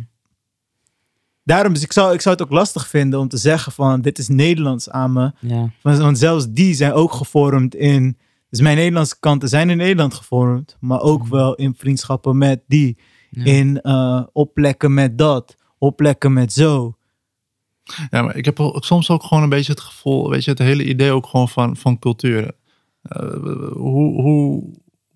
[1.44, 4.18] Daarom, dus ik zou, ik zou het ook lastig vinden om te zeggen van dit
[4.18, 5.70] is Nederlands aan me, Ja.
[5.82, 8.18] want, want zelfs die zijn ook gevormd in,
[8.50, 12.98] dus mijn Nederlandse kanten zijn in Nederland gevormd, maar ook wel in vriendschappen met die,
[13.30, 13.44] Ja.
[13.44, 16.92] in eh opplekken met dat, opplekken met zo.
[18.10, 20.84] Ja, maar ik heb soms ook gewoon een beetje het gevoel, weet je, het hele
[20.84, 22.54] idee ook gewoon van, van culturen.
[23.08, 24.64] Eh, hoe, hoe,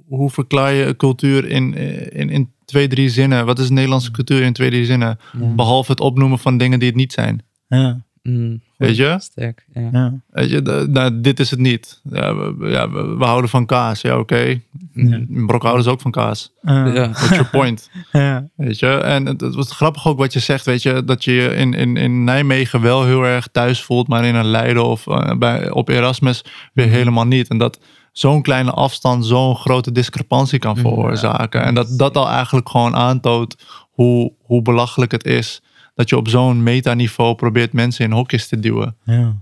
[0.07, 1.75] hoe verklaar je cultuur in,
[2.13, 3.47] in, in twee, drie zinnen?
[3.47, 5.19] Wat is Nederlandse cultuur in twee, drie zinnen?
[5.41, 5.55] Ja.
[5.55, 7.43] Behalve het opnoemen van dingen die het niet zijn.
[7.67, 8.57] Ja, Mhm.
[8.87, 9.17] Weet je?
[9.21, 9.65] Sterk.
[9.73, 9.89] Ja.
[9.93, 10.13] ja.
[10.31, 12.01] Weet je, de- nou, dit is het niet.
[12.11, 14.01] Ja, we, ja, we, we houden van kaas.
[14.01, 14.61] Ja, oké.
[14.95, 15.21] Ja.
[15.47, 16.53] Brok houden ze ook van kaas.
[16.63, 16.87] Ja.
[16.87, 17.11] Ja.
[17.11, 17.91] What's your point?
[18.13, 18.49] Ja.
[18.57, 21.33] Weet je, en het, het was grappig ook wat je zegt, weet je, dat je
[21.33, 25.07] je in, in, in Nijmegen wel heel erg thuis voelt, maar in een Leiden of
[25.07, 27.49] eh, bij, op Erasmus weer helemaal niet.
[27.49, 27.79] En dat
[28.13, 31.63] zo'n kleine afstand zo'n grote discrepantie kan veroorzaken.
[31.63, 33.57] En dat dat al eigenlijk gewoon aantoont
[33.91, 35.63] hoe, hoe belachelijk het is
[35.95, 38.97] dat je op zo'n metaniveau probeert mensen in hokjes te duwen.
[39.05, 39.37] Ja.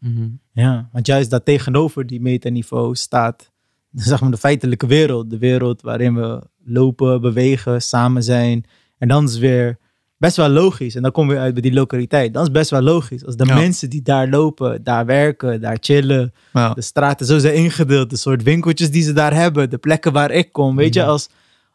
[0.00, 0.28] Mhm.
[0.52, 3.50] ja, want juist daar tegenover die metaniveau staat
[3.92, 5.30] zeg maar, de feitelijke wereld.
[5.30, 8.64] De wereld waarin we lopen, bewegen, samen zijn.
[8.98, 9.78] En dan is weer
[10.16, 10.94] best wel logisch.
[10.94, 12.34] En dan kom je uit bij die lokaliteit.
[12.34, 13.24] Dan is best wel logisch.
[13.24, 13.54] Als de Ja.
[13.54, 16.32] mensen die daar lopen, daar werken, daar chillen.
[16.52, 18.10] Ja, De straten zo zijn ingedeeld.
[18.10, 19.70] De soort winkeltjes die ze daar hebben.
[19.70, 20.76] De plekken waar ik kom.
[20.76, 21.28] Weet je, als,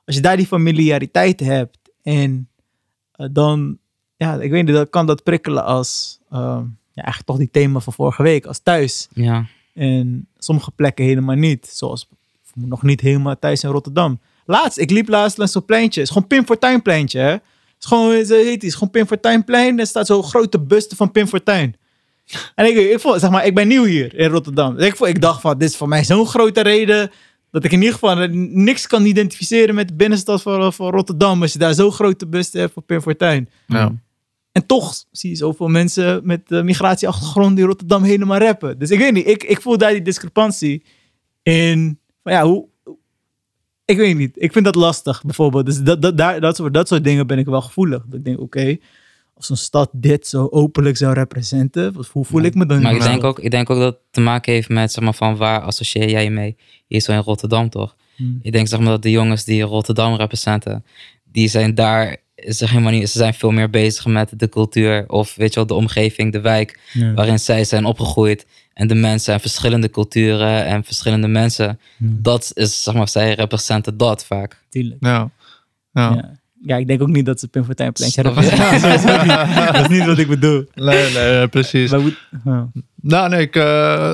[0.05, 1.77] als je daar die familiariteit hebt.
[2.01, 2.49] En
[3.11, 3.77] eh, dan,
[4.23, 7.79] ja, ik weet niet, dan kan dat prikkelen als, ehm, ja, eigenlijk toch die thema
[7.79, 8.45] van vorige week.
[8.45, 9.07] Als thuis.
[9.13, 9.45] Ja.
[9.73, 11.67] En sommige plekken helemaal niet.
[11.67, 12.07] Zoals
[12.53, 14.19] nog niet helemaal thuis in Rotterdam.
[14.45, 15.99] Laatst, ik liep laatst langs zo'n pleintje.
[15.99, 17.31] Het is gewoon Pim Fortuyn pleintje, hè.
[17.31, 17.41] Het
[17.79, 19.79] is gewoon, zo heet die, het is gewoon Pim Fortuyn plein.
[19.79, 21.75] Er staat zo'n grote buste van Pim Fortuyn.
[22.55, 24.75] En ik, ik, vond, zeg maar, ik ben nieuw hier in Rotterdam.
[24.75, 27.11] Dus ik, vond, ik dacht van, dit is voor mij zo'n grote reden...
[27.51, 31.41] dat ik in ieder geval niks kan identificeren met de binnenstad van, van Rotterdam...
[31.41, 33.49] als je daar zo'n grote buste hebt voor Pim Fortuyn.
[33.67, 33.91] ja.
[34.53, 38.79] En toch zie je zoveel mensen met migratieachtergrond die Rotterdam helemaal rappen.
[38.79, 40.83] Dus ik weet niet, ik, ik voel daar die discrepantie
[41.43, 41.99] in.
[42.23, 42.65] Van ja, hoe.
[43.85, 45.65] Ik weet niet, ik vind dat lastig bijvoorbeeld.
[45.65, 48.03] Dus dat, dat, daar, dat, soort, dat soort dingen ben ik wel gevoelig.
[48.05, 48.77] Dat ik denk, oké,
[49.33, 52.81] als een stad dit zo openlijk zou representen, hoe voel ik me dan?
[52.81, 55.13] Maar ik denk, ook, ik denk ook dat het te maken heeft met zeg maar,
[55.13, 56.55] van waar associeer jij je mee?
[56.87, 57.95] Hier zo in Rotterdam toch?
[58.15, 58.39] Hmm.
[58.41, 60.85] Ik denk zeg maar, dat de jongens die Rotterdam representen,
[61.23, 65.35] die zijn daar zeg helemaal niet, ze zijn veel meer bezig met de cultuur of
[65.35, 67.13] weet je wel, de omgeving, de wijk Ja.
[67.13, 68.45] waarin zij zijn opgegroeid.
[68.73, 71.79] En de mensen en verschillende culturen en verschillende mensen.
[71.97, 74.61] Dat is, zeg maar, zij representen dat vaak.
[74.69, 74.97] Tuurlijk.
[74.99, 75.29] ja.
[75.91, 76.09] ja.
[76.13, 76.31] Ja.
[76.61, 78.35] ja, ik denk ook niet dat ze Pim Fortuyn hebben.
[78.43, 78.51] niet.
[79.73, 80.65] Dat is niet wat ik bedoel.
[80.73, 81.91] Nee, nee, precies.
[81.91, 82.69] Maar hoe- ja.
[83.01, 84.13] Nou, nee, ik, eh,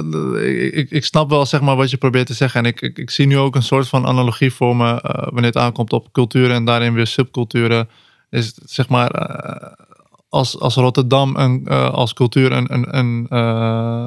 [0.66, 2.60] ik, ik, ik snap wel zeg maar, wat je probeert te zeggen.
[2.64, 5.44] En ik, ik, ik zie nu ook een soort van analogie voor me eh, wanneer
[5.46, 7.90] het aankomt op culturen en daarin weer subculturen.
[8.30, 9.72] Is het, zeg maar, eh,
[10.30, 14.06] als, als Rotterdam een, eh, als cultuur een, een, een, eh,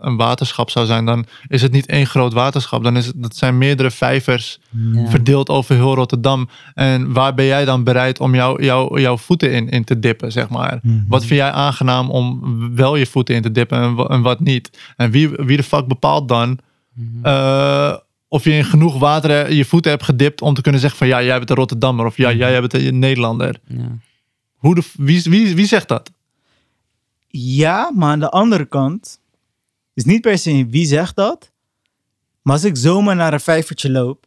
[0.00, 2.82] een waterschap zou zijn, dan is het niet één groot waterschap.
[2.84, 4.60] Dan is het, dat zijn meerdere vijvers
[4.92, 5.06] Ja.
[5.06, 6.48] verdeeld over heel Rotterdam.
[6.74, 10.32] En waar ben jij dan bereid om jou, jou, jouw voeten in, in te dippen,
[10.32, 10.78] zeg maar?
[10.82, 10.98] Mhm.
[11.08, 12.40] Wat vind jij aangenaam om
[12.74, 14.78] wel je voeten in te dippen en, en wat niet?
[14.96, 16.58] En wie, wie de fuck bepaalt dan
[16.94, 17.26] Mhm.
[18.30, 21.08] Eh, of je in genoeg water je voeten hebt gedipt om te kunnen zeggen van
[21.08, 23.60] ja, jij bent een Rotterdammer of ja, jij bent een Nederlander.
[23.66, 23.98] Ja.
[24.54, 26.10] Hoe de, wie, wie, wie zegt dat?
[27.28, 29.20] Ja, maar aan de andere kant
[29.94, 31.52] is niet per se wie zegt dat.
[32.42, 34.26] Maar als ik zomaar naar een vijvertje loop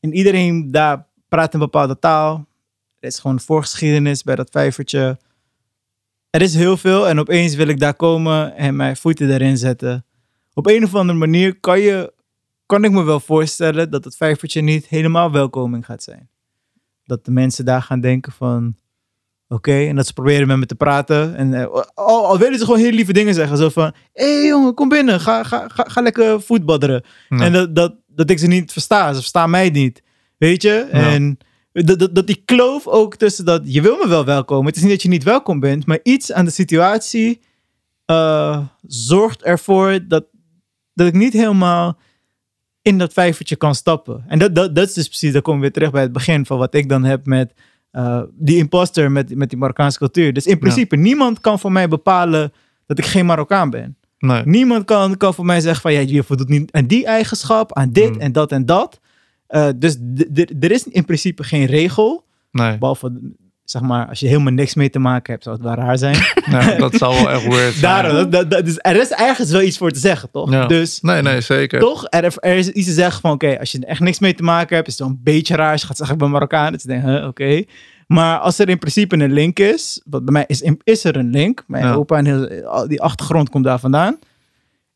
[0.00, 2.46] en iedereen daar praat een bepaalde taal,
[2.98, 5.18] er is gewoon voorgeschiedenis bij dat vijvertje.
[6.30, 10.04] Er is heel veel en opeens wil ik daar komen en mijn voeten erin zetten.
[10.54, 12.12] Op een of andere manier kan, je,
[12.66, 16.28] kan ik me wel voorstellen dat het vijvertje niet helemaal welkoming gaat zijn.
[17.04, 18.76] Dat de mensen daar gaan denken van,
[19.48, 21.36] Oké, en dat ze proberen met me te praten.
[21.36, 23.56] En eh, al, al willen ze gewoon hele lieve dingen zeggen.
[23.56, 25.20] Zo van, hé hey, jongen, kom binnen.
[25.20, 27.04] Ga, ga, ga, ga lekker voetbadderen.
[27.28, 27.38] Ja.
[27.38, 29.08] En dat, dat, dat ik ze niet versta.
[29.08, 30.02] Ze verstaan mij niet.
[30.38, 30.78] Weet je?
[30.90, 31.38] En
[31.72, 34.66] dat, dat, dat die kloof ook tussen dat je wil me wel welkomen.
[34.66, 37.40] Het is niet dat je niet welkom bent, maar iets aan de situatie
[38.04, 40.24] eh, zorgt ervoor dat,
[40.94, 41.98] dat ik niet helemaal
[42.86, 44.24] in dat vijvertje kan stappen.
[44.26, 46.46] En dat, dat, dat is dus precies, dan komen we weer terug bij het begin
[46.46, 47.52] van wat ik dan heb met
[47.90, 50.32] eh, die imposter, met, met die Marokkaanse cultuur.
[50.32, 52.52] Dus in principe, niemand kan voor mij bepalen
[52.86, 53.96] dat ik geen Marokkaan ben.
[54.18, 54.42] Nee.
[54.44, 57.90] Niemand kan, kan voor mij zeggen van ja, je voldoet niet aan die eigenschap, aan
[57.90, 58.20] dit Hmm.
[58.20, 59.00] en dat en dat.
[59.46, 59.96] Eh, dus
[60.60, 62.24] er is in principe geen regel.
[62.50, 62.78] Nee.
[62.78, 63.20] Behalve,
[63.70, 66.16] zeg maar, als je helemaal niks mee te maken hebt, zou het wel raar zijn.
[66.78, 67.82] dat zou wel echt weird zijn.
[68.02, 70.50] Daarom, dat, dat, dat- dus er is ergens wel iets voor te zeggen, toch?
[70.50, 70.66] Ja.
[70.66, 71.80] Dus Nee, nee, zeker.
[71.80, 74.34] toch, er, er is iets te zeggen van, oké, als je er echt niks mee
[74.34, 76.30] te maken hebt, is het wel een beetje raar als je gaat zeggen, ik ben
[76.30, 76.74] Marokkaan.
[76.82, 77.62] Je huh, oké.
[78.06, 81.30] Maar als er in principe een link is, wat bij mij is, is er een
[81.30, 81.64] link.
[81.66, 81.94] Mijn Ja.
[81.94, 84.18] opa en heel, die achtergrond komt daar vandaan.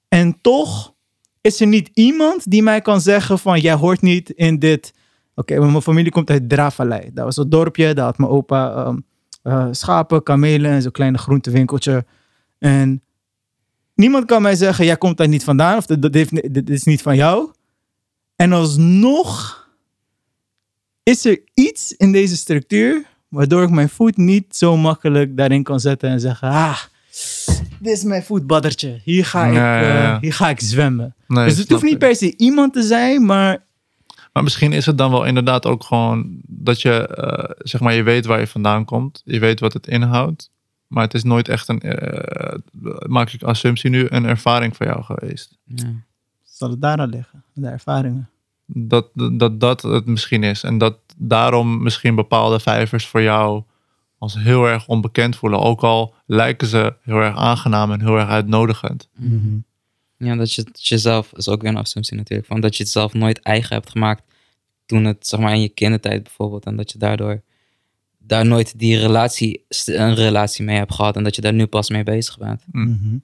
[0.09, 0.95] En toch
[1.41, 4.93] is er niet iemand die mij kan zeggen van, jij hoort niet in dit...
[5.35, 7.11] Oké, mijn familie komt uit Dravallei.
[7.15, 8.99] Dat was een dorpje, daar had mijn opa ehm,
[9.43, 12.05] eh, schapen, kamelen en zo'n kleine groentewinkeltje.
[12.59, 13.03] En
[13.95, 16.85] niemand kan mij zeggen, jij komt daar niet vandaan of dit, dit, heeft- dit is
[16.85, 17.51] niet van jou.
[18.37, 19.59] En alsnog
[21.03, 25.81] is er iets in deze structuur waardoor ik mijn voet niet zo makkelijk daarin kan
[25.81, 26.79] zetten en zeggen, ah,
[27.79, 29.01] dit is mijn voetbaddertje.
[29.05, 30.15] Hier ga ik, Ja, ja, ja.
[30.15, 31.15] eh, hier ga ik zwemmen.
[31.27, 33.65] Nee, dus het hoeft niet per se iemand te zijn, maar
[34.33, 38.03] Maar misschien is het dan wel inderdaad ook gewoon dat je, eh, zeg maar, je
[38.03, 39.23] weet waar je vandaan komt.
[39.25, 40.51] Je weet wat het inhoudt.
[40.87, 42.59] Maar het is nooit echt een, eh,
[43.07, 45.59] maak ik assumptie nu, een ervaring voor jou geweest.
[45.65, 45.93] Ja.
[46.43, 48.29] zal het daaraan liggen, de ervaringen.
[48.67, 50.63] Dat, dat dat het misschien is.
[50.63, 53.63] En dat daarom misschien bepaalde vijvers voor jou
[54.19, 55.61] als heel erg onbekend voelen.
[55.61, 59.09] Ook al lijken ze heel erg aangenaam en heel erg uitnodigend.
[60.25, 62.93] Ja, dat je het jezelf, is ook weer een assumptie natuurlijk, van dat je het
[62.93, 64.23] zelf nooit eigen hebt gemaakt
[64.87, 66.65] toen het, zeg maar, in je kindertijd bijvoorbeeld.
[66.65, 67.43] En dat je daardoor
[68.19, 71.91] daar nooit die relatie, een relatie mee hebt gehad en dat je daar nu pas
[71.91, 72.65] mee bezig bent.
[72.71, 73.23] Mm.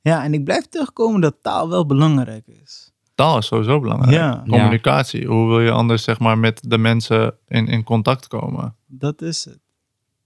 [0.00, 2.92] Ja, en ik blijf terugkomen dat taal wel belangrijk is.
[3.14, 4.12] Taal is sowieso belangrijk.
[4.12, 4.44] Ja.
[4.48, 5.26] Communicatie.
[5.26, 8.74] Hoe wil je anders zeg maar, met de mensen in, in contact komen?
[8.86, 9.58] Dat is het.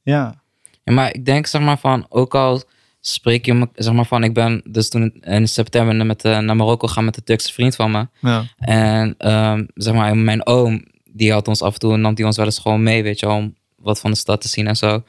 [0.03, 0.43] Ja.
[0.85, 2.63] Ja, maar ik denk, zeg maar, van, ook al
[3.07, 6.57] spreek je, me- zeg maar, van, ik ben dus toen in september met, eh, naar
[6.57, 8.07] Marokko gaan met een Turkse vriend van me.
[8.21, 8.45] Ja.
[8.59, 12.37] En ehm, zeg maar, mijn oom, die had ons af en toe, nam die ons
[12.37, 14.77] wel eens gewoon mee, weet je wel, om wat van de stad te zien en
[14.77, 15.03] zo.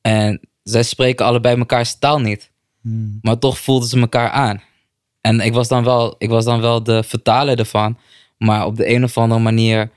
[0.00, 2.50] En zij spreken allebei mekaars taal niet,
[2.82, 3.18] Hmm.
[3.22, 4.62] maar toch voelden ze elkaar aan.
[5.20, 7.98] En ik was dan wel, ik was dan wel de vertaler ervan,
[8.38, 9.90] maar op de een of andere manier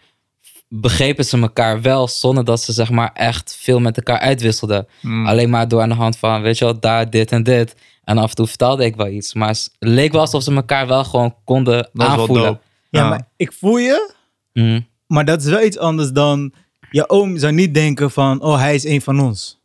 [0.70, 4.88] begrepen ze elkaar wel zonder dat ze zeg maar echt veel met elkaar uitwisselden.
[5.02, 5.28] Mm.
[5.28, 7.76] Alleen maar door aan de hand van, weet je wel, daar dit en dit.
[8.04, 9.34] En af en toe vertelde ik wel iets.
[9.34, 12.60] Maar het leek wel alsof ze elkaar wel gewoon konden Dat is wel aanvoelen.
[12.90, 14.14] Ja, maar ik voel je,
[14.54, 14.80] Mhm.
[15.08, 16.54] maar dat is wel iets anders dan...
[16.92, 19.58] Je oom zou niet denken van, oh, hij is een van ons.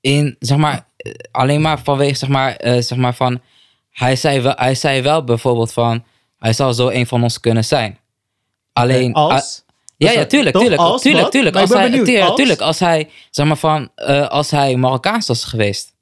[0.00, 3.40] in, zeg maar, eh, alleen maar vanwege, zeg maar, eh, zeg maar van,
[3.90, 6.04] hij zei, wel, hij zei wel bijvoorbeeld van,
[6.38, 7.98] hij zou zo een van ons kunnen zijn.
[8.72, 9.64] Alleen, Als?
[9.98, 11.32] Ah, ja, ja, tuurlijk, tuurlijk, Als tuurlijk, wat?
[11.32, 11.56] tuurlijk.
[11.56, 12.36] Als hij, benieuwd, tuurlijk, als?
[12.36, 15.94] tuurlijk, als hij, zeg maar van, eh, als hij Marokkaans was geweest,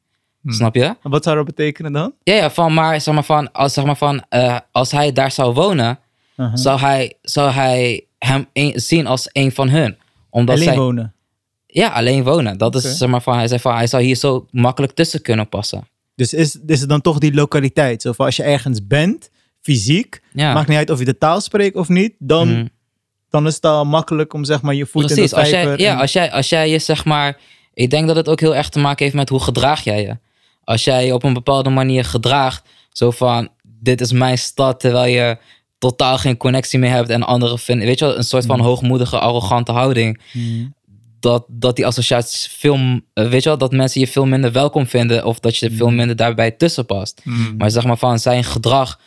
[0.42, 0.52] Hmm.
[0.52, 0.84] snap je?
[0.84, 2.12] En Wat zou dat betekenen dan?
[2.22, 5.30] Ja, ja, van, maar zeg maar van, als, zeg maar van, eh, als hij daar
[5.32, 5.98] zou wonen,
[6.36, 6.56] Uh-huh.
[6.56, 9.96] zou, hij, zou hij hem een- zien als een van hun.
[10.30, 11.14] Omdat Alleen zij, wonen.
[11.66, 12.58] Ja, alleen wonen.
[12.58, 12.86] Dat Oké.
[12.88, 15.88] is, zeg maar van, hij zei van, hij zou hier zo makkelijk tussen kunnen passen.
[16.16, 18.02] Dus is, is het dan toch die lokaliteit?
[18.02, 19.30] Zo van als je ergens bent,
[19.60, 20.52] fysiek, Ja.
[20.52, 22.66] maakt niet uit of je de taal spreekt of niet, dan, Mhm.
[23.34, 25.62] Dan is het al makkelijk om zeg maar je voet Precies, in de als jij,
[25.62, 25.80] vijver...
[25.80, 27.38] ja, als jij, als jij je zeg maar.
[27.74, 30.18] Ik denk dat het ook heel erg te maken heeft met hoe gedraag jij je.
[30.64, 32.62] Als jij je op een bepaalde manier gedraagt,
[32.92, 35.38] zo van: dit is mijn stad, terwijl je
[35.78, 39.18] totaal geen connectie meer hebt en anderen vinden, weet je wel, een soort van hoogmoedige,
[39.18, 40.20] arrogante houding.
[40.32, 40.66] Mhm.
[41.20, 44.86] Dat, dat die associaties veel, eh, weet je wel, dat mensen je veel minder welkom
[44.86, 47.22] vinden of dat je veel minder daarbij tussen past.
[47.58, 48.98] Maar zeg maar van zijn gedrag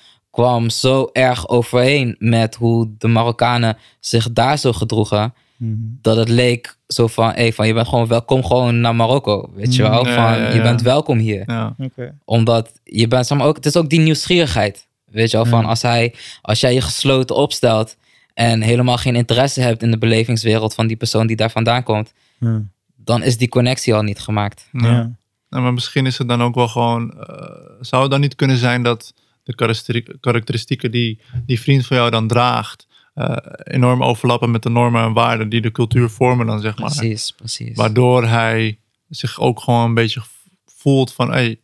[0.43, 5.73] kwam zo erg overeen met hoe de Marokkanen zich daar zo gedroegen Mhm.
[6.01, 9.75] dat het leek zo van, hey, van je bent gewoon welkom gewoon naar Marokko, weet
[9.75, 10.07] je wel?
[10.07, 10.61] Ja, Van, ja, je ja.
[10.61, 11.43] bent welkom hier.
[11.45, 11.75] Ja.
[11.77, 12.15] Oké.
[12.25, 15.45] Omdat je bent, zeg maar, ook, het is ook die nieuwsgierigheid, weet je wel?
[15.45, 17.97] Van als, hij, als jij je gesloten opstelt
[18.33, 22.13] en helemaal geen interesse hebt in de belevingswereld van die persoon die daar vandaan komt,
[22.39, 22.61] Ja.
[22.95, 24.69] dan is die connectie al niet gemaakt.
[24.71, 24.88] Ja.
[24.89, 25.11] Ja.
[25.49, 27.13] Nou, maar misschien is het dan ook wel gewoon.
[27.13, 27.45] eh,
[27.81, 29.13] zou het dan niet kunnen zijn dat
[29.55, 32.87] de karakteristieken die die vriend van jou dan draagt.
[33.13, 36.95] eh, enorm overlappen met de normen en waarden die de cultuur vormen, dan zeg maar.
[36.95, 37.75] Precies, precies.
[37.75, 38.79] Waardoor hij
[39.09, 40.21] zich ook gewoon een beetje
[40.65, 41.59] voelt van: hey,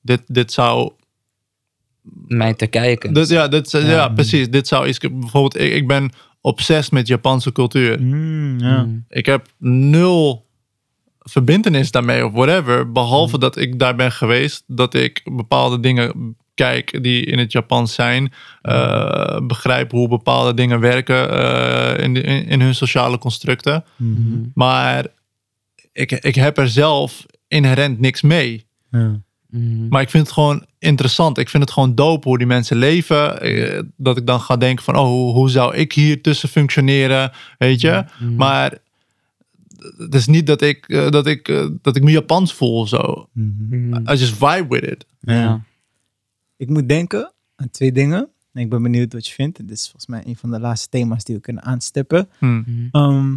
[0.00, 0.92] dit, dit zou.
[2.26, 3.22] Mijn Turkije kunnen.
[3.22, 3.78] Dit, ja, dit, ja.
[3.80, 4.08] Ja.
[4.08, 4.50] precies.
[4.50, 4.98] Dit zou iets.
[4.98, 6.10] Bijvoorbeeld, ik, ik ben
[6.40, 8.00] obsessed met Japanse cultuur.
[8.02, 8.82] Mm, ja.
[8.82, 9.04] Mm.
[9.08, 10.46] Ik heb nul
[11.18, 12.92] verbindenis daarmee of whatever.
[12.92, 14.64] Behalve dat ik daar ben geweest.
[14.66, 18.32] Dat ik bepaalde dingen kijk die in het Japans zijn.
[18.62, 23.84] eh, begrijp hoe bepaalde dingen werken eh, in, de- in, in hun sociale constructen.
[23.96, 24.38] Mhm.
[24.54, 25.06] Maar
[25.92, 28.66] ik, ik heb er zelf inherent niks mee.
[28.90, 29.20] Ja.
[29.50, 29.86] Mm.
[29.88, 31.38] Maar ik vind het gewoon interessant.
[31.38, 33.40] Ik vind het gewoon dope hoe die mensen leven.
[33.40, 37.32] Eh, Dat ik dan ga denken van, oh, hoe, zou ik hier tussen functioneren?
[37.58, 38.04] Weet je?
[38.20, 38.34] Mm.
[38.36, 38.78] Maar
[39.98, 43.28] het is niet dat ik, dat ik, dat ik me Japans voel of zo.
[43.32, 43.94] Mhm.
[43.94, 45.06] I just vibe with it.
[45.20, 45.64] Ja.
[46.62, 48.28] Ik moet denken aan twee dingen.
[48.52, 49.58] En ik ben benieuwd wat je vindt.
[49.58, 52.28] Dit is volgens mij een van de laatste thema's die we kunnen aanstippen.
[52.38, 52.46] Hm.
[52.46, 52.88] Mm.
[52.92, 53.36] Ehm,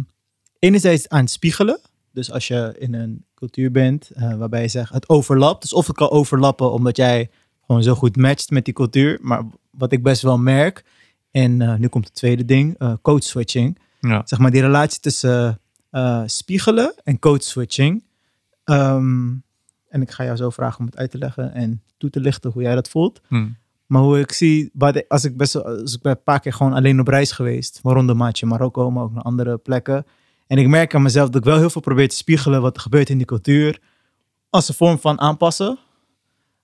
[0.58, 1.80] enerzijds aan het spiegelen.
[2.12, 5.62] Dus als je in een cultuur bent eh, waarbij je zegt het overlapt.
[5.62, 7.30] Dus of het kan overlappen omdat jij
[7.66, 9.18] gewoon zo goed matcht met die cultuur.
[9.22, 10.84] Maar wat ik best wel merk.
[11.30, 12.78] En eh, nu komt het tweede ding.
[12.78, 13.78] eh code switching.
[14.00, 14.22] Ja.
[14.24, 15.60] Zeg maar die relatie tussen
[15.90, 18.04] eh, spiegelen en code switching.
[18.64, 19.32] Ehm,
[19.96, 22.50] en ik ga jou zo vragen om het uit te leggen en toe te lichten
[22.50, 23.20] hoe jij dat voelt.
[23.28, 23.48] Hm.
[23.86, 24.70] Maar hoe ik zie,
[25.08, 28.16] als ik best als ik ben een paar keer gewoon alleen op reis geweest, waaronder
[28.16, 30.06] maatje Marokko, maar ook naar andere plekken.
[30.46, 32.82] En ik merk aan mezelf dat ik wel heel veel probeer te spiegelen wat er
[32.82, 33.80] gebeurt in die cultuur,
[34.50, 35.78] als een vorm van aanpassen.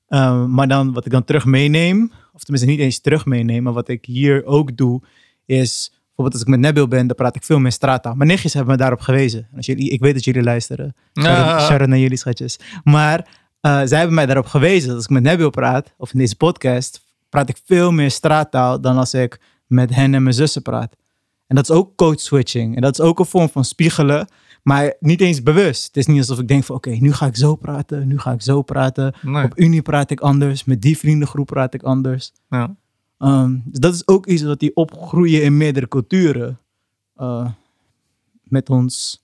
[0.09, 3.73] Ehm, maar dan wat ik dan terug meeneem, of tenminste niet eens terug meeneem, maar
[3.73, 5.03] wat ik hier ook doe,
[5.45, 8.15] is bijvoorbeeld als ik met Nabil ben, dan praat ik veel meer straattaal.
[8.15, 9.41] Mijn nichtjes hebben me daarop gewezen.
[9.51, 10.95] En Als jullie, ik weet dat jullie luisteren.
[11.13, 11.59] Ja.
[11.61, 12.59] shout-out naar jullie schatjes.
[12.85, 13.27] Maar
[13.61, 16.37] eh, zij hebben mij daarop gewezen dat als ik met Nabil praat, of in deze
[16.37, 20.97] podcast, praat ik veel meer straattaal dan als ik met hen en mijn zussen praat.
[21.47, 22.77] En dat is ook code switching.
[22.77, 24.29] En dat is ook een vorm van spiegelen,
[24.63, 25.87] maar niet eens bewust.
[25.87, 28.33] Het is niet alsof ik denk van oké, nu ga ik zo praten, nu ga
[28.33, 29.15] ik zo praten.
[29.23, 29.45] Nee.
[29.45, 32.33] Op Unie praat ik anders, met die vriendengroep praat ik anders.
[32.49, 32.77] Ja.
[33.65, 36.59] Dus dat is ook iets wat die opgroeien in meerdere culturen
[37.17, 37.51] eh,
[38.43, 39.21] met ons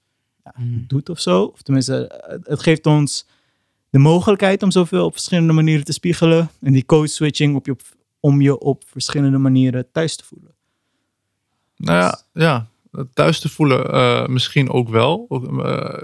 [0.57, 0.85] Mm.
[0.87, 1.43] doet of zo.
[1.43, 3.27] Of tenminste, het- geeft ons
[3.91, 6.49] de mogelijkheid om zoveel op verschillende manieren te spiegelen.
[6.61, 10.55] En die code switching op je, op- om je op verschillende manieren thuis te voelen.
[11.77, 12.69] Nou ja, ja,
[13.15, 15.27] thuis te voelen eh, misschien ook wel.
[15.29, 16.03] Eh,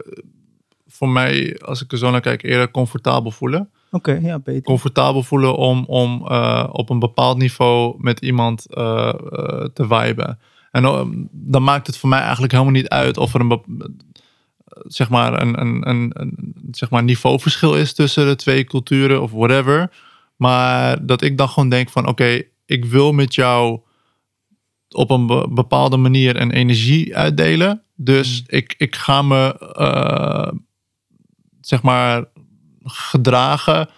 [0.87, 3.71] voor mij, als ik er zo naar kijk, eerder comfortabel voelen.
[3.95, 4.63] Oké, ja, beter.
[4.63, 10.39] Comfortabel voelen om, om eh, op een bepaald niveau met iemand eh, eh, te viben.
[10.71, 10.83] En
[11.31, 13.63] dan maakt het voor mij eigenlijk helemaal niet uit of er een,
[14.87, 19.31] zeg maar een, een, een, een zeg maar niveauverschil is tussen de twee culturen of
[19.31, 19.93] whatever.
[20.37, 23.81] Maar dat ik dan gewoon denk van oké, ik wil met jou
[24.89, 27.83] op een be- bepaalde manier een energie uitdelen.
[27.97, 29.57] Dus ik, ik ga me
[31.61, 32.25] zeg maar
[32.85, 33.89] gedragen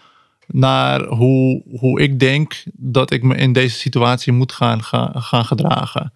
[0.47, 5.45] naar hoe, hoe ik denk dat ik me in deze situatie moet gaan, gaan, gaan
[5.45, 6.13] gedragen.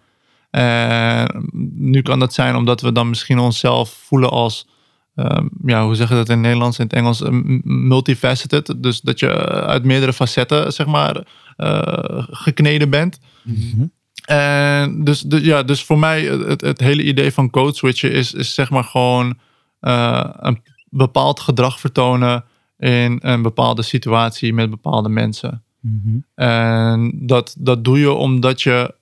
[0.51, 4.67] En nu kan dat zijn omdat we dan misschien onszelf voelen als,
[5.15, 7.21] ehm, ja, hoe zeg je dat in het Nederlands en het Engels,
[7.63, 8.73] multifaceted.
[8.77, 11.23] Dus dat je uit meerdere facetten, zeg maar,
[11.57, 13.19] eh, gekneden bent.
[13.43, 13.85] Mhm.
[14.25, 18.33] En dus, de, ja, dus voor mij, het, het hele idee van code switchen is,
[18.33, 19.39] is zeg maar gewoon
[19.79, 22.43] eh, een bepaald gedrag vertonen
[22.81, 25.63] in een bepaalde situatie met bepaalde mensen.
[25.79, 26.17] Mhm.
[26.35, 28.93] En dat, dat doe je omdat je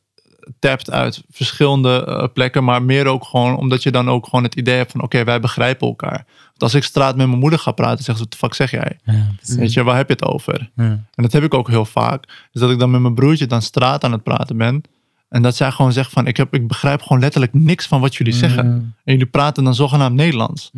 [0.60, 4.56] tapt uit verschillende eh, plekken, maar meer ook gewoon omdat je dan ook gewoon het
[4.56, 6.26] idee hebt van oké, wij begrijpen elkaar.
[6.46, 8.72] Want als ik straat met mijn moeder ga praten, zegt ze, wat de fuck zeg
[8.72, 9.00] jij?
[9.04, 9.28] Ja.
[9.42, 10.70] Weet je, waar heb je het over?
[10.76, 10.84] Ja.
[10.84, 12.48] En dat heb ik ook heel vaak.
[12.52, 14.82] Dus dat ik dan met mijn broertje dan straat aan het praten ben.
[15.30, 18.16] En dat zij gewoon zegt van, ik, heb, ik begrijp gewoon letterlijk niks van wat
[18.16, 18.66] jullie zeggen.
[19.04, 20.72] En jullie praten dan zogenaamd Nederlands.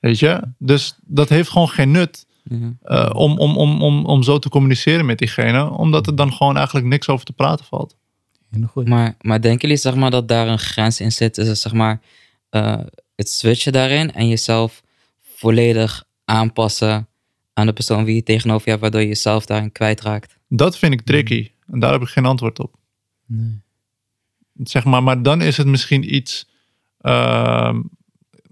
[0.00, 0.42] Weet je?
[0.58, 2.72] Dus dat heeft gewoon geen nut Ja.
[2.82, 5.70] eh, om, om, om, om, om zo te communiceren met diegene.
[5.70, 7.96] Omdat er dan gewoon eigenlijk niks over te praten valt.
[8.50, 8.88] Heel goed.
[8.88, 12.00] Maar, maar denken jullie zeg maar, dat daar een grens in zit tussen zeg maar,
[12.50, 12.80] eh,
[13.16, 14.82] het switchen daarin en jezelf
[15.22, 17.06] volledig aanpassen
[17.54, 20.38] aan de persoon wie je tegenover je hebt, waardoor je jezelf daarin kwijtraakt?
[20.48, 21.50] Dat vind ik tricky.
[21.66, 22.74] En daar heb ik geen antwoord op.
[23.26, 23.60] Nee.
[24.62, 26.48] Zeg maar, maar dan is het misschien iets...
[27.00, 27.80] ehm,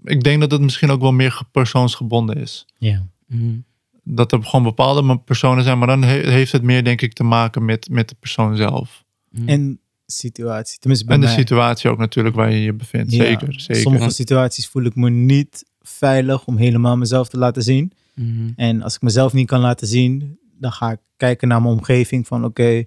[0.03, 2.65] ik denk dat het misschien ook wel meer persoonsgebonden is.
[2.77, 3.07] Ja.
[3.27, 3.57] Mhm.
[4.03, 7.23] Dat er gewoon bepaalde personen zijn, maar dan he- heeft het meer, denk ik, te
[7.23, 9.03] maken met, met de persoon zelf.
[9.29, 9.47] Mhm.
[9.49, 10.79] En situatie.
[10.79, 11.35] Tenminste, bij En de mij.
[11.35, 13.11] situatie ook natuurlijk waar je je bevindt.
[13.11, 13.81] Ja, zeker, zeker.
[13.81, 17.91] Sommige situaties voel ik me niet veilig om helemaal mezelf te laten zien.
[18.15, 18.49] Mhm.
[18.55, 22.27] En als ik mezelf niet kan laten zien, dan ga ik kijken naar mijn omgeving
[22.27, 22.83] van oké,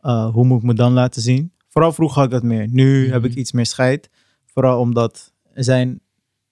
[0.00, 1.52] eh, hoe moet ik me dan laten zien?
[1.68, 2.68] Vooral vroeger had ik dat meer.
[2.70, 4.10] Nu heb ik iets meer scheid.
[4.46, 6.00] Vooral omdat er zijn,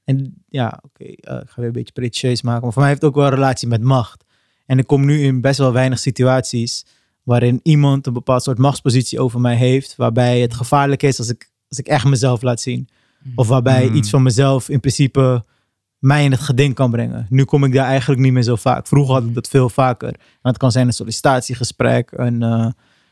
[0.05, 3.03] en ja, oké, eh, ik ga weer een beetje pretentieus maken, maar voor mij heeft
[3.03, 4.25] het ook wel een relatie met macht.
[4.67, 6.85] En ik kom nu in best wel weinig situaties
[7.23, 11.51] waarin iemand een bepaald soort machtspositie over mij heeft, waarbij het gevaarlijk is als ik
[11.69, 12.89] als ik echt mezelf laat zien.
[13.35, 13.95] Of waarbij Mm.
[13.95, 15.45] iets van mezelf in principe
[15.99, 17.27] mij in het geding kan brengen.
[17.31, 18.87] Nu kom ik daar eigenlijk niet meer zo vaak.
[18.87, 20.09] Vroeger had ik dat veel vaker.
[20.09, 22.71] En het kan zijn een sollicitatiegesprek, een, eh,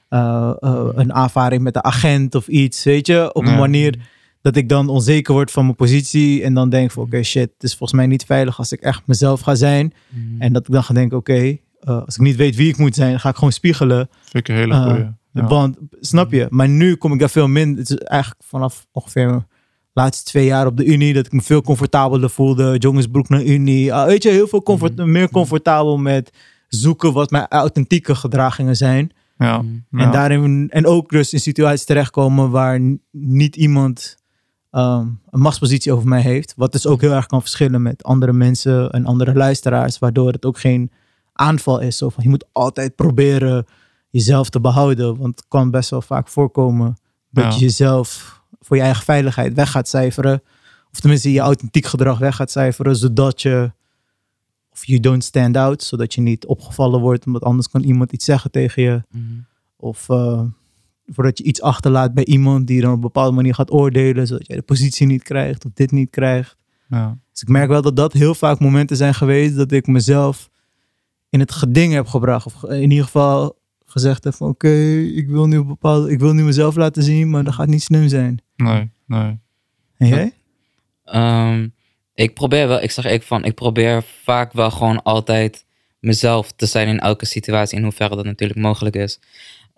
[0.08, 2.84] eh, eh, een aanvaring met de agent of iets.
[2.84, 3.58] Weet je, op een Ja.
[3.58, 4.08] manier
[4.42, 6.42] dat ik dan onzeker word van mijn positie.
[6.42, 9.02] En dan denk van oké, shit, het is volgens mij niet veilig als ik echt
[9.06, 9.92] mezelf ga zijn.
[10.08, 10.40] Mhm.
[10.42, 11.34] En dat ik dan ga denken, oké,
[11.80, 14.08] eh, als ik niet weet wie ik moet zijn, dan ga ik gewoon spiegelen.
[14.20, 15.06] Vind ik een hele Eh, goeie.
[15.32, 15.46] Ja.
[15.46, 16.46] Want, snap je?
[16.50, 17.78] Maar nu kom ik daar veel minder.
[17.78, 19.46] Het is eigenlijk vanaf ongeveer mijn
[19.92, 22.76] laatste twee jaar op de Unie, dat ik me veel comfortabeler voelde.
[22.78, 23.94] Jongensbroek naar Unie.
[23.94, 25.10] Ah, weet je, heel veel comfort, Mhm.
[25.10, 26.30] meer comfortabel met
[26.68, 29.10] zoeken wat mijn authentieke gedragingen zijn.
[29.38, 29.62] Ja.
[29.62, 29.72] Mhm.
[29.90, 30.04] Ja.
[30.04, 32.80] En, daarin, en ook dus in situaties terechtkomen waar
[33.10, 34.16] niet iemand
[34.70, 36.54] ehm, een machtspositie over mij heeft.
[36.56, 39.98] Wat dus ook heel erg kan verschillen met andere mensen en andere luisteraars.
[39.98, 40.90] Waardoor het ook geen
[41.32, 41.96] aanval is.
[41.96, 43.66] Zo van, je moet altijd proberen
[44.10, 45.16] jezelf te behouden.
[45.16, 46.96] Want het kan best wel vaak voorkomen
[47.30, 47.50] dat Ja.
[47.50, 50.42] je jezelf voor je eigen veiligheid weg gaat cijferen.
[50.92, 52.96] Of tenminste je authentiek gedrag weg gaat cijferen.
[52.96, 53.72] Zodat je,
[54.72, 55.82] of you don't stand out.
[55.82, 57.26] Zodat je niet opgevallen wordt.
[57.26, 59.02] Omdat anders kan iemand iets zeggen tegen je.
[59.10, 59.22] Mhm.
[59.76, 60.42] Of eh,
[61.12, 64.46] voordat je iets achterlaat bij iemand die dan op een bepaalde manier gaat oordelen, zodat
[64.46, 66.56] jij de positie niet krijgt of dit niet krijgt.
[66.88, 67.18] Ja.
[67.32, 70.50] Dus ik merk wel dat dat heel vaak momenten zijn geweest dat ik mezelf
[71.28, 72.46] in het geding heb gebracht.
[72.46, 74.74] Of in ieder geval gezegd heb van oké,
[75.14, 77.82] ik wil nu een bepaalde, ik wil nu mezelf laten zien, maar dat gaat niet
[77.82, 78.42] slim zijn.
[78.56, 79.38] Nee, nee.
[79.96, 80.32] En jij?
[81.04, 81.68] Ehm,
[82.14, 85.64] ik probeer wel, ik zeg ik van, ik probeer vaak wel gewoon altijd
[86.00, 89.20] mezelf te zijn in elke situatie, in hoeverre dat natuurlijk mogelijk is.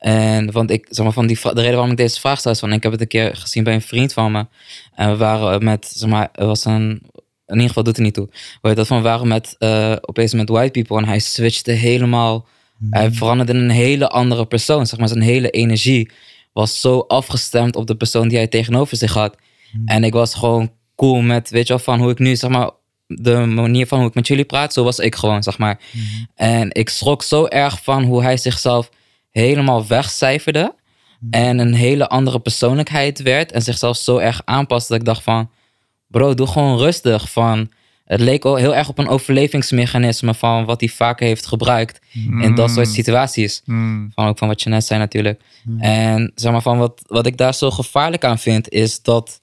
[0.02, 2.58] En want ik, zeg maar, van die, de reden waarom ik deze vraag stel is
[2.58, 4.46] van, ik heb het een keer gezien bij een vriend van me.
[4.94, 7.02] En we waren met, zeg maar, er was een,
[7.46, 8.28] in ieder geval doet het niet toe.
[8.62, 12.46] Heet dat van, we waren met, eh, opeens met white people en hij switchte helemaal,
[12.90, 14.86] hij veranderde in een hele andere persoon.
[14.86, 16.10] Zeg maar, zijn hele energie
[16.52, 19.36] was zo afgestemd op de persoon die hij tegenover zich had.
[19.84, 22.70] En ik was gewoon cool met, weet je wel, van hoe ik nu, zeg maar,
[23.06, 25.80] de manier van hoe ik met jullie praat, zo was ik gewoon, zeg maar.
[26.34, 28.90] En ik schrok zo erg van hoe hij zichzelf
[29.32, 30.74] helemaal wegcijferde.
[31.30, 33.52] En een hele andere persoonlijkheid werd.
[33.52, 35.50] En zichzelf zo erg aanpaste dat ik dacht van,
[36.06, 37.30] bro, doe gewoon rustig.
[37.30, 37.70] Van,
[38.04, 42.00] het leek al heel erg op een overlevingsmechanisme van wat hij vaker heeft gebruikt
[42.40, 43.62] in dat soort situaties.
[43.64, 44.10] Mm.
[44.14, 45.40] Van ook van wat je net zei natuurlijk.
[45.78, 49.40] En zeg maar van wat, wat ik daar zo gevaarlijk aan vind, is dat,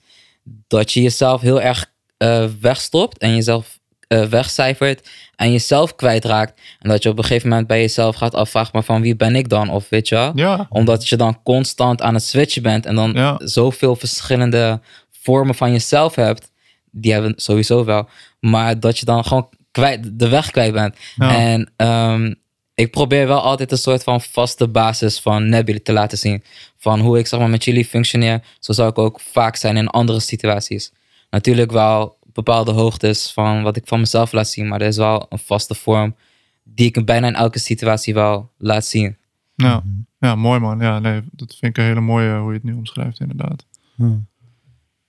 [0.68, 5.10] dat je jezelf heel erg eh, wegstopt en jezelf eh, wegcijfert
[5.40, 6.62] en jezelf kwijtraakt.
[6.80, 9.36] En dat je op een gegeven moment bij jezelf gaat afvragen, maar van wie ben
[9.36, 9.70] ik dan?
[9.70, 10.32] Of weet je?
[10.36, 10.68] Ja.
[10.70, 13.36] Omdat je dan constant aan het switchen bent en dan Ja.
[13.44, 14.80] zoveel verschillende
[15.22, 16.52] vormen van jezelf hebt.
[16.92, 18.10] Die hebben sowieso wel.
[18.40, 20.96] Maar dat je dan gewoon kwijt, de weg kwijt bent.
[21.16, 21.36] Ja.
[21.38, 22.34] En ehm,
[22.76, 26.44] ik probeer wel altijd een soort van vaste basis van Nebula te laten zien.
[26.78, 28.42] Van hoe ik zeg maar met jullie functioneer.
[28.60, 30.92] Zo zou ik ook vaak zijn in andere situaties.
[31.30, 34.68] Natuurlijk wel bepaalde hoogtes van wat ik van mezelf laat zien.
[34.68, 36.16] Maar er is wel een vaste vorm
[36.64, 39.18] die ik bijna in elke situatie wel laat zien.
[39.56, 39.84] Ja.
[40.20, 40.80] ja, mooi man.
[40.80, 43.66] Ja, nee, dat vind ik een hele mooie hoe je het nu omschrijft, inderdaad.
[43.96, 44.28] Hmm.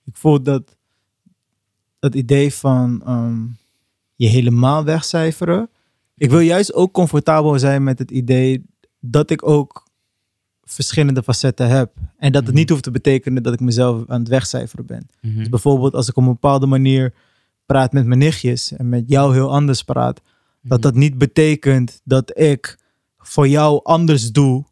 [0.05, 0.75] Ik voel dat
[1.99, 3.39] het idee van ehm,
[4.15, 5.69] je helemaal wegcijferen.
[6.17, 8.65] Ik wil juist ook comfortabel zijn met het idee
[8.99, 9.87] dat ik ook
[10.73, 11.91] verschillende facetten heb.
[12.17, 12.59] En dat het Mhm.
[12.59, 15.07] niet hoeft te betekenen dat ik mezelf aan het wegcijferen ben.
[15.21, 15.37] Mhm.
[15.37, 17.13] Dus bijvoorbeeld als ik op een bepaalde manier
[17.65, 20.21] praat met mijn nichtjes en met jou heel anders praat,
[20.61, 22.77] dat dat niet betekent dat ik
[23.17, 24.65] voor jou anders doe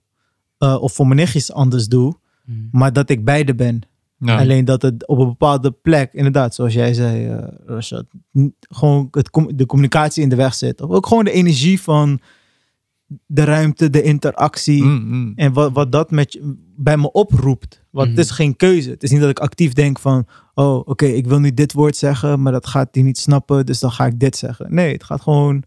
[0.57, 2.57] eh, of voor mijn nichtjes anders doe, Mhm.
[2.71, 3.81] maar dat ik beide ben.
[4.17, 4.37] Ja.
[4.37, 8.05] Alleen dat het op een bepaalde plek, inderdaad, zoals jij zei, Rashad,
[8.39, 10.81] n- gewoon het, de communicatie in de weg zit.
[10.81, 12.19] Of ook gewoon de energie van
[13.25, 14.83] de ruimte, de interactie.
[14.83, 15.33] Mm, mm.
[15.35, 17.83] En wat, wat dat met je, bij me oproept.
[17.89, 18.17] Want Mhm.
[18.17, 18.89] het is geen keuze.
[18.89, 20.27] Het is niet dat ik actief denk van...
[20.53, 23.65] Oh, oké, ik wil nu dit woord zeggen, maar dat gaat hij niet snappen.
[23.65, 24.73] Dus dan ga ik dit zeggen.
[24.73, 25.63] Nee, het gaat gewoon...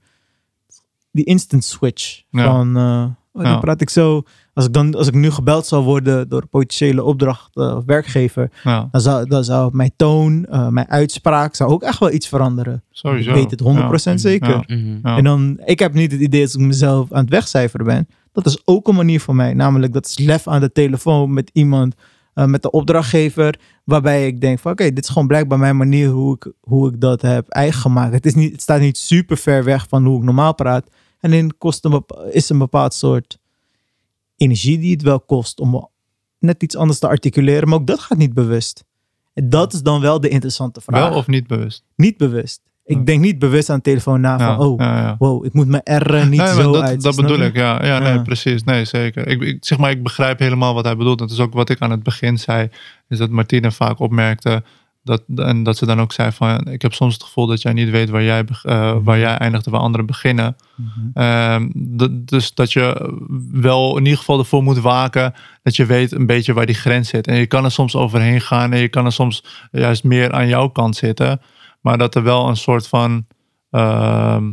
[1.11, 2.23] Die instant switch.
[2.31, 2.45] Ja.
[2.45, 4.23] Van, eh, oh, dan praat ik zo...
[4.55, 7.85] Als ik, dan, als ik nu gebeld zou worden door een potentiële opdracht eh, of
[7.85, 8.51] werkgever...
[8.63, 11.55] Ja, Dan zou, dan zou mijn toon, eh, mijn uitspraak...
[11.55, 12.83] zou ook echt wel iets veranderen.
[12.91, 13.29] sowieso.
[13.31, 13.65] Ik weet het 100%
[14.03, 14.17] Ja.
[14.17, 14.49] zeker.
[14.67, 14.77] Ja.
[14.77, 14.99] Mhm.
[15.03, 15.17] Ja.
[15.17, 18.09] En dan, ik heb niet het idee dat ik mezelf aan het wegcijferen ben.
[18.33, 19.55] Dat is ook een manier voor mij.
[19.55, 21.95] Namelijk, dat is lef aan de telefoon met iemand,
[22.35, 23.59] eh, met de opdrachtgever.
[23.85, 27.01] Waarbij ik denk van, oké, dit is gewoon blijkbaar mijn manier hoe ik, hoe ik
[27.01, 28.13] dat heb eigen gemaakt.
[28.13, 30.87] Het, is niet, het staat niet super ver weg van hoe ik normaal praat.
[31.23, 33.39] En dan kost een is een bepaald soort
[34.37, 35.89] energie die het wel kost om
[36.39, 37.69] net iets anders te articuleren.
[37.69, 38.85] Maar ook dat gaat niet bewust.
[39.35, 41.09] En dat is dan wel de interessante vraag.
[41.09, 41.85] Wel of niet bewust?
[41.97, 42.61] Niet bewust.
[42.85, 45.67] Ik denk niet bewust aan de telefoon na van, Ja, oh, ja, wow, ik moet
[45.67, 47.03] mijn R niet Nee, zo dat, uit.
[47.03, 47.85] dat bedoel ik, ja.
[47.85, 48.65] Ja, nee, precies.
[48.65, 49.27] Nee, zeker.
[49.27, 51.19] Ik, ik, zeg maar, ik begrijp helemaal wat hij bedoelt.
[51.19, 52.69] Dat is ook wat ik aan het begin zei.
[53.09, 54.63] Is dat Martine vaak opmerkte.
[55.05, 56.67] Dat, en dat ze dan ook zei van...
[56.69, 59.67] Ik heb soms het gevoel dat jij niet weet waar jij, eh, waar jij eindigt
[59.67, 60.57] en waar anderen beginnen.
[60.77, 61.11] Mhm.
[61.15, 61.71] Ehm,
[62.25, 63.15] dus dat je
[63.51, 67.09] wel in ieder geval ervoor moet waken dat je weet een beetje waar die grens
[67.09, 67.27] zit.
[67.27, 70.49] En je kan er soms overheen gaan en je kan er soms juist meer aan
[70.49, 71.41] jouw kant zitten.
[71.81, 73.27] Maar dat er wel een soort van
[73.71, 74.53] ehm,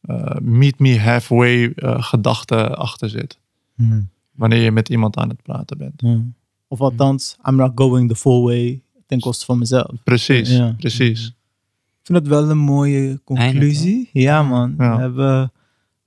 [0.00, 3.40] eh, meet me halfway eh, gedachte achter zit.
[3.76, 4.02] Mhm.
[4.32, 6.00] Wanneer je met iemand aan het praten bent.
[6.00, 6.20] Ja.
[6.68, 9.90] Of althans, I'm not going the full way ten koste van mezelf.
[10.04, 10.74] Precies, Ja.
[10.78, 11.26] precies.
[11.26, 14.10] Ik vind dat wel een mooie conclusie.
[14.12, 14.74] ja, man.
[14.78, 14.94] Ja.
[14.96, 15.52] We, hebben,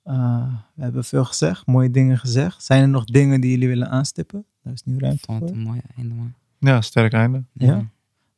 [0.03, 2.63] eh, we hebben veel gezegd, mooie dingen gezegd.
[2.63, 4.45] Zijn er nog dingen die jullie willen aanstippen?
[4.63, 5.57] Daar is nu Ik ruimte vond het voor.
[5.57, 6.33] een mooie einde, man.
[6.59, 7.43] Ja, sterk einde.
[7.53, 7.89] Ja.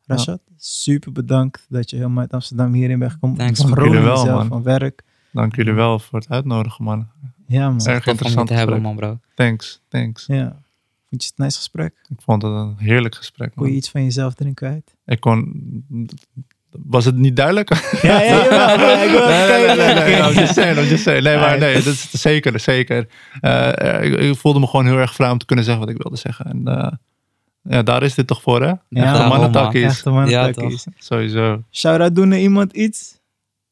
[0.05, 3.37] Rashad, super bedankt dat je helemaal uit Amsterdam hierin bent gekomen.
[3.37, 3.53] Man.
[3.83, 4.47] Jullie wel, man.
[4.47, 5.03] van werk.
[5.31, 7.07] Dank jullie wel voor het uitnodigen, man.
[7.47, 7.85] Ja, man.
[7.85, 9.19] Erg interessant te hebben, man, bro.
[9.35, 10.25] Thanks, thanks.
[10.25, 10.61] Ja.
[11.09, 11.93] Vond je het een nice gesprek?
[12.09, 13.51] Ik vond het een heerlijk gesprek.
[13.55, 13.77] Kon je Man.
[13.79, 14.95] iets van jezelf erin kwijt?
[15.05, 15.53] Ik kon...
[16.71, 17.69] Was het niet duidelijk?
[18.01, 18.75] Ja, ja, ja.
[18.75, 20.29] nee, nee, nee, nee, nee, kijken.
[20.29, 21.23] I'm just saying, I'm just saying.
[21.23, 23.07] Nee, maar nee, dat is zeker, zeker.
[23.41, 26.01] Eh, ik, ik voelde me gewoon heel erg vrij om te kunnen zeggen wat ik
[26.01, 26.45] wilde zeggen.
[26.45, 26.91] En eh,
[27.61, 28.67] ja, daar is dit toch voor, hè?
[28.67, 29.83] Ja, Echte mannentakkies.
[29.83, 30.51] Echte man, Ja.
[30.97, 31.63] Sowieso.
[31.71, 33.18] Shout-out doen naar iemand iets?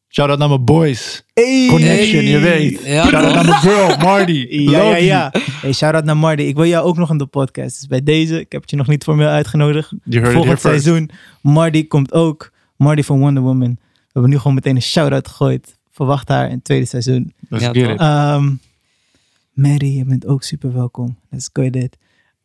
[0.10, 1.24] Shout-out naar mijn boys.
[1.34, 1.68] Hey.
[1.70, 2.82] Connection, je weet.
[2.86, 3.34] Ja, Shout-out toch?
[3.34, 4.48] naar mijn girl, Marty.
[4.72, 5.32] Ja, ja, ja.
[5.62, 6.42] Hey, shout-out naar Marty.
[6.42, 7.76] Ik wil jou ook nog in de podcast.
[7.80, 9.90] Dus bij deze, ik heb het je nog niet formeel uitgenodigd.
[10.04, 11.10] You heard it Volgend seizoen,
[11.42, 12.52] Marty komt ook.
[12.76, 13.78] Marty van Wonder Woman.
[13.80, 15.78] We hebben nu gewoon meteen een shout-out gegooid.
[15.92, 17.34] Verwacht haar in het tweede seizoen.
[17.50, 17.92] Let's Ja, get toch?
[17.94, 18.00] it.
[18.00, 18.54] Ehm
[19.54, 21.18] Mary, je bent ook super welkom.
[21.30, 21.98] Let's go dit.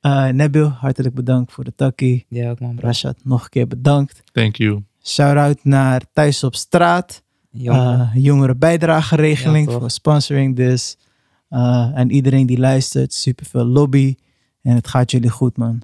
[0.02, 2.26] Uh, Nabil, hartelijk bedankt voor de takkie.
[2.28, 2.86] Ja, ook, man, bro.
[2.86, 4.22] Rashad, nog een keer bedankt.
[4.32, 4.82] Thank you.
[5.04, 7.21] Shout-out naar Thuis op Straat.
[7.52, 9.80] Uh, jongere bijdrageregeling Ja, toch?
[9.80, 10.96] voor sponsoring dus.
[11.50, 14.14] Uh, en iedereen die luistert, super veel lobby.
[14.62, 15.82] En het gaat jullie goed, man.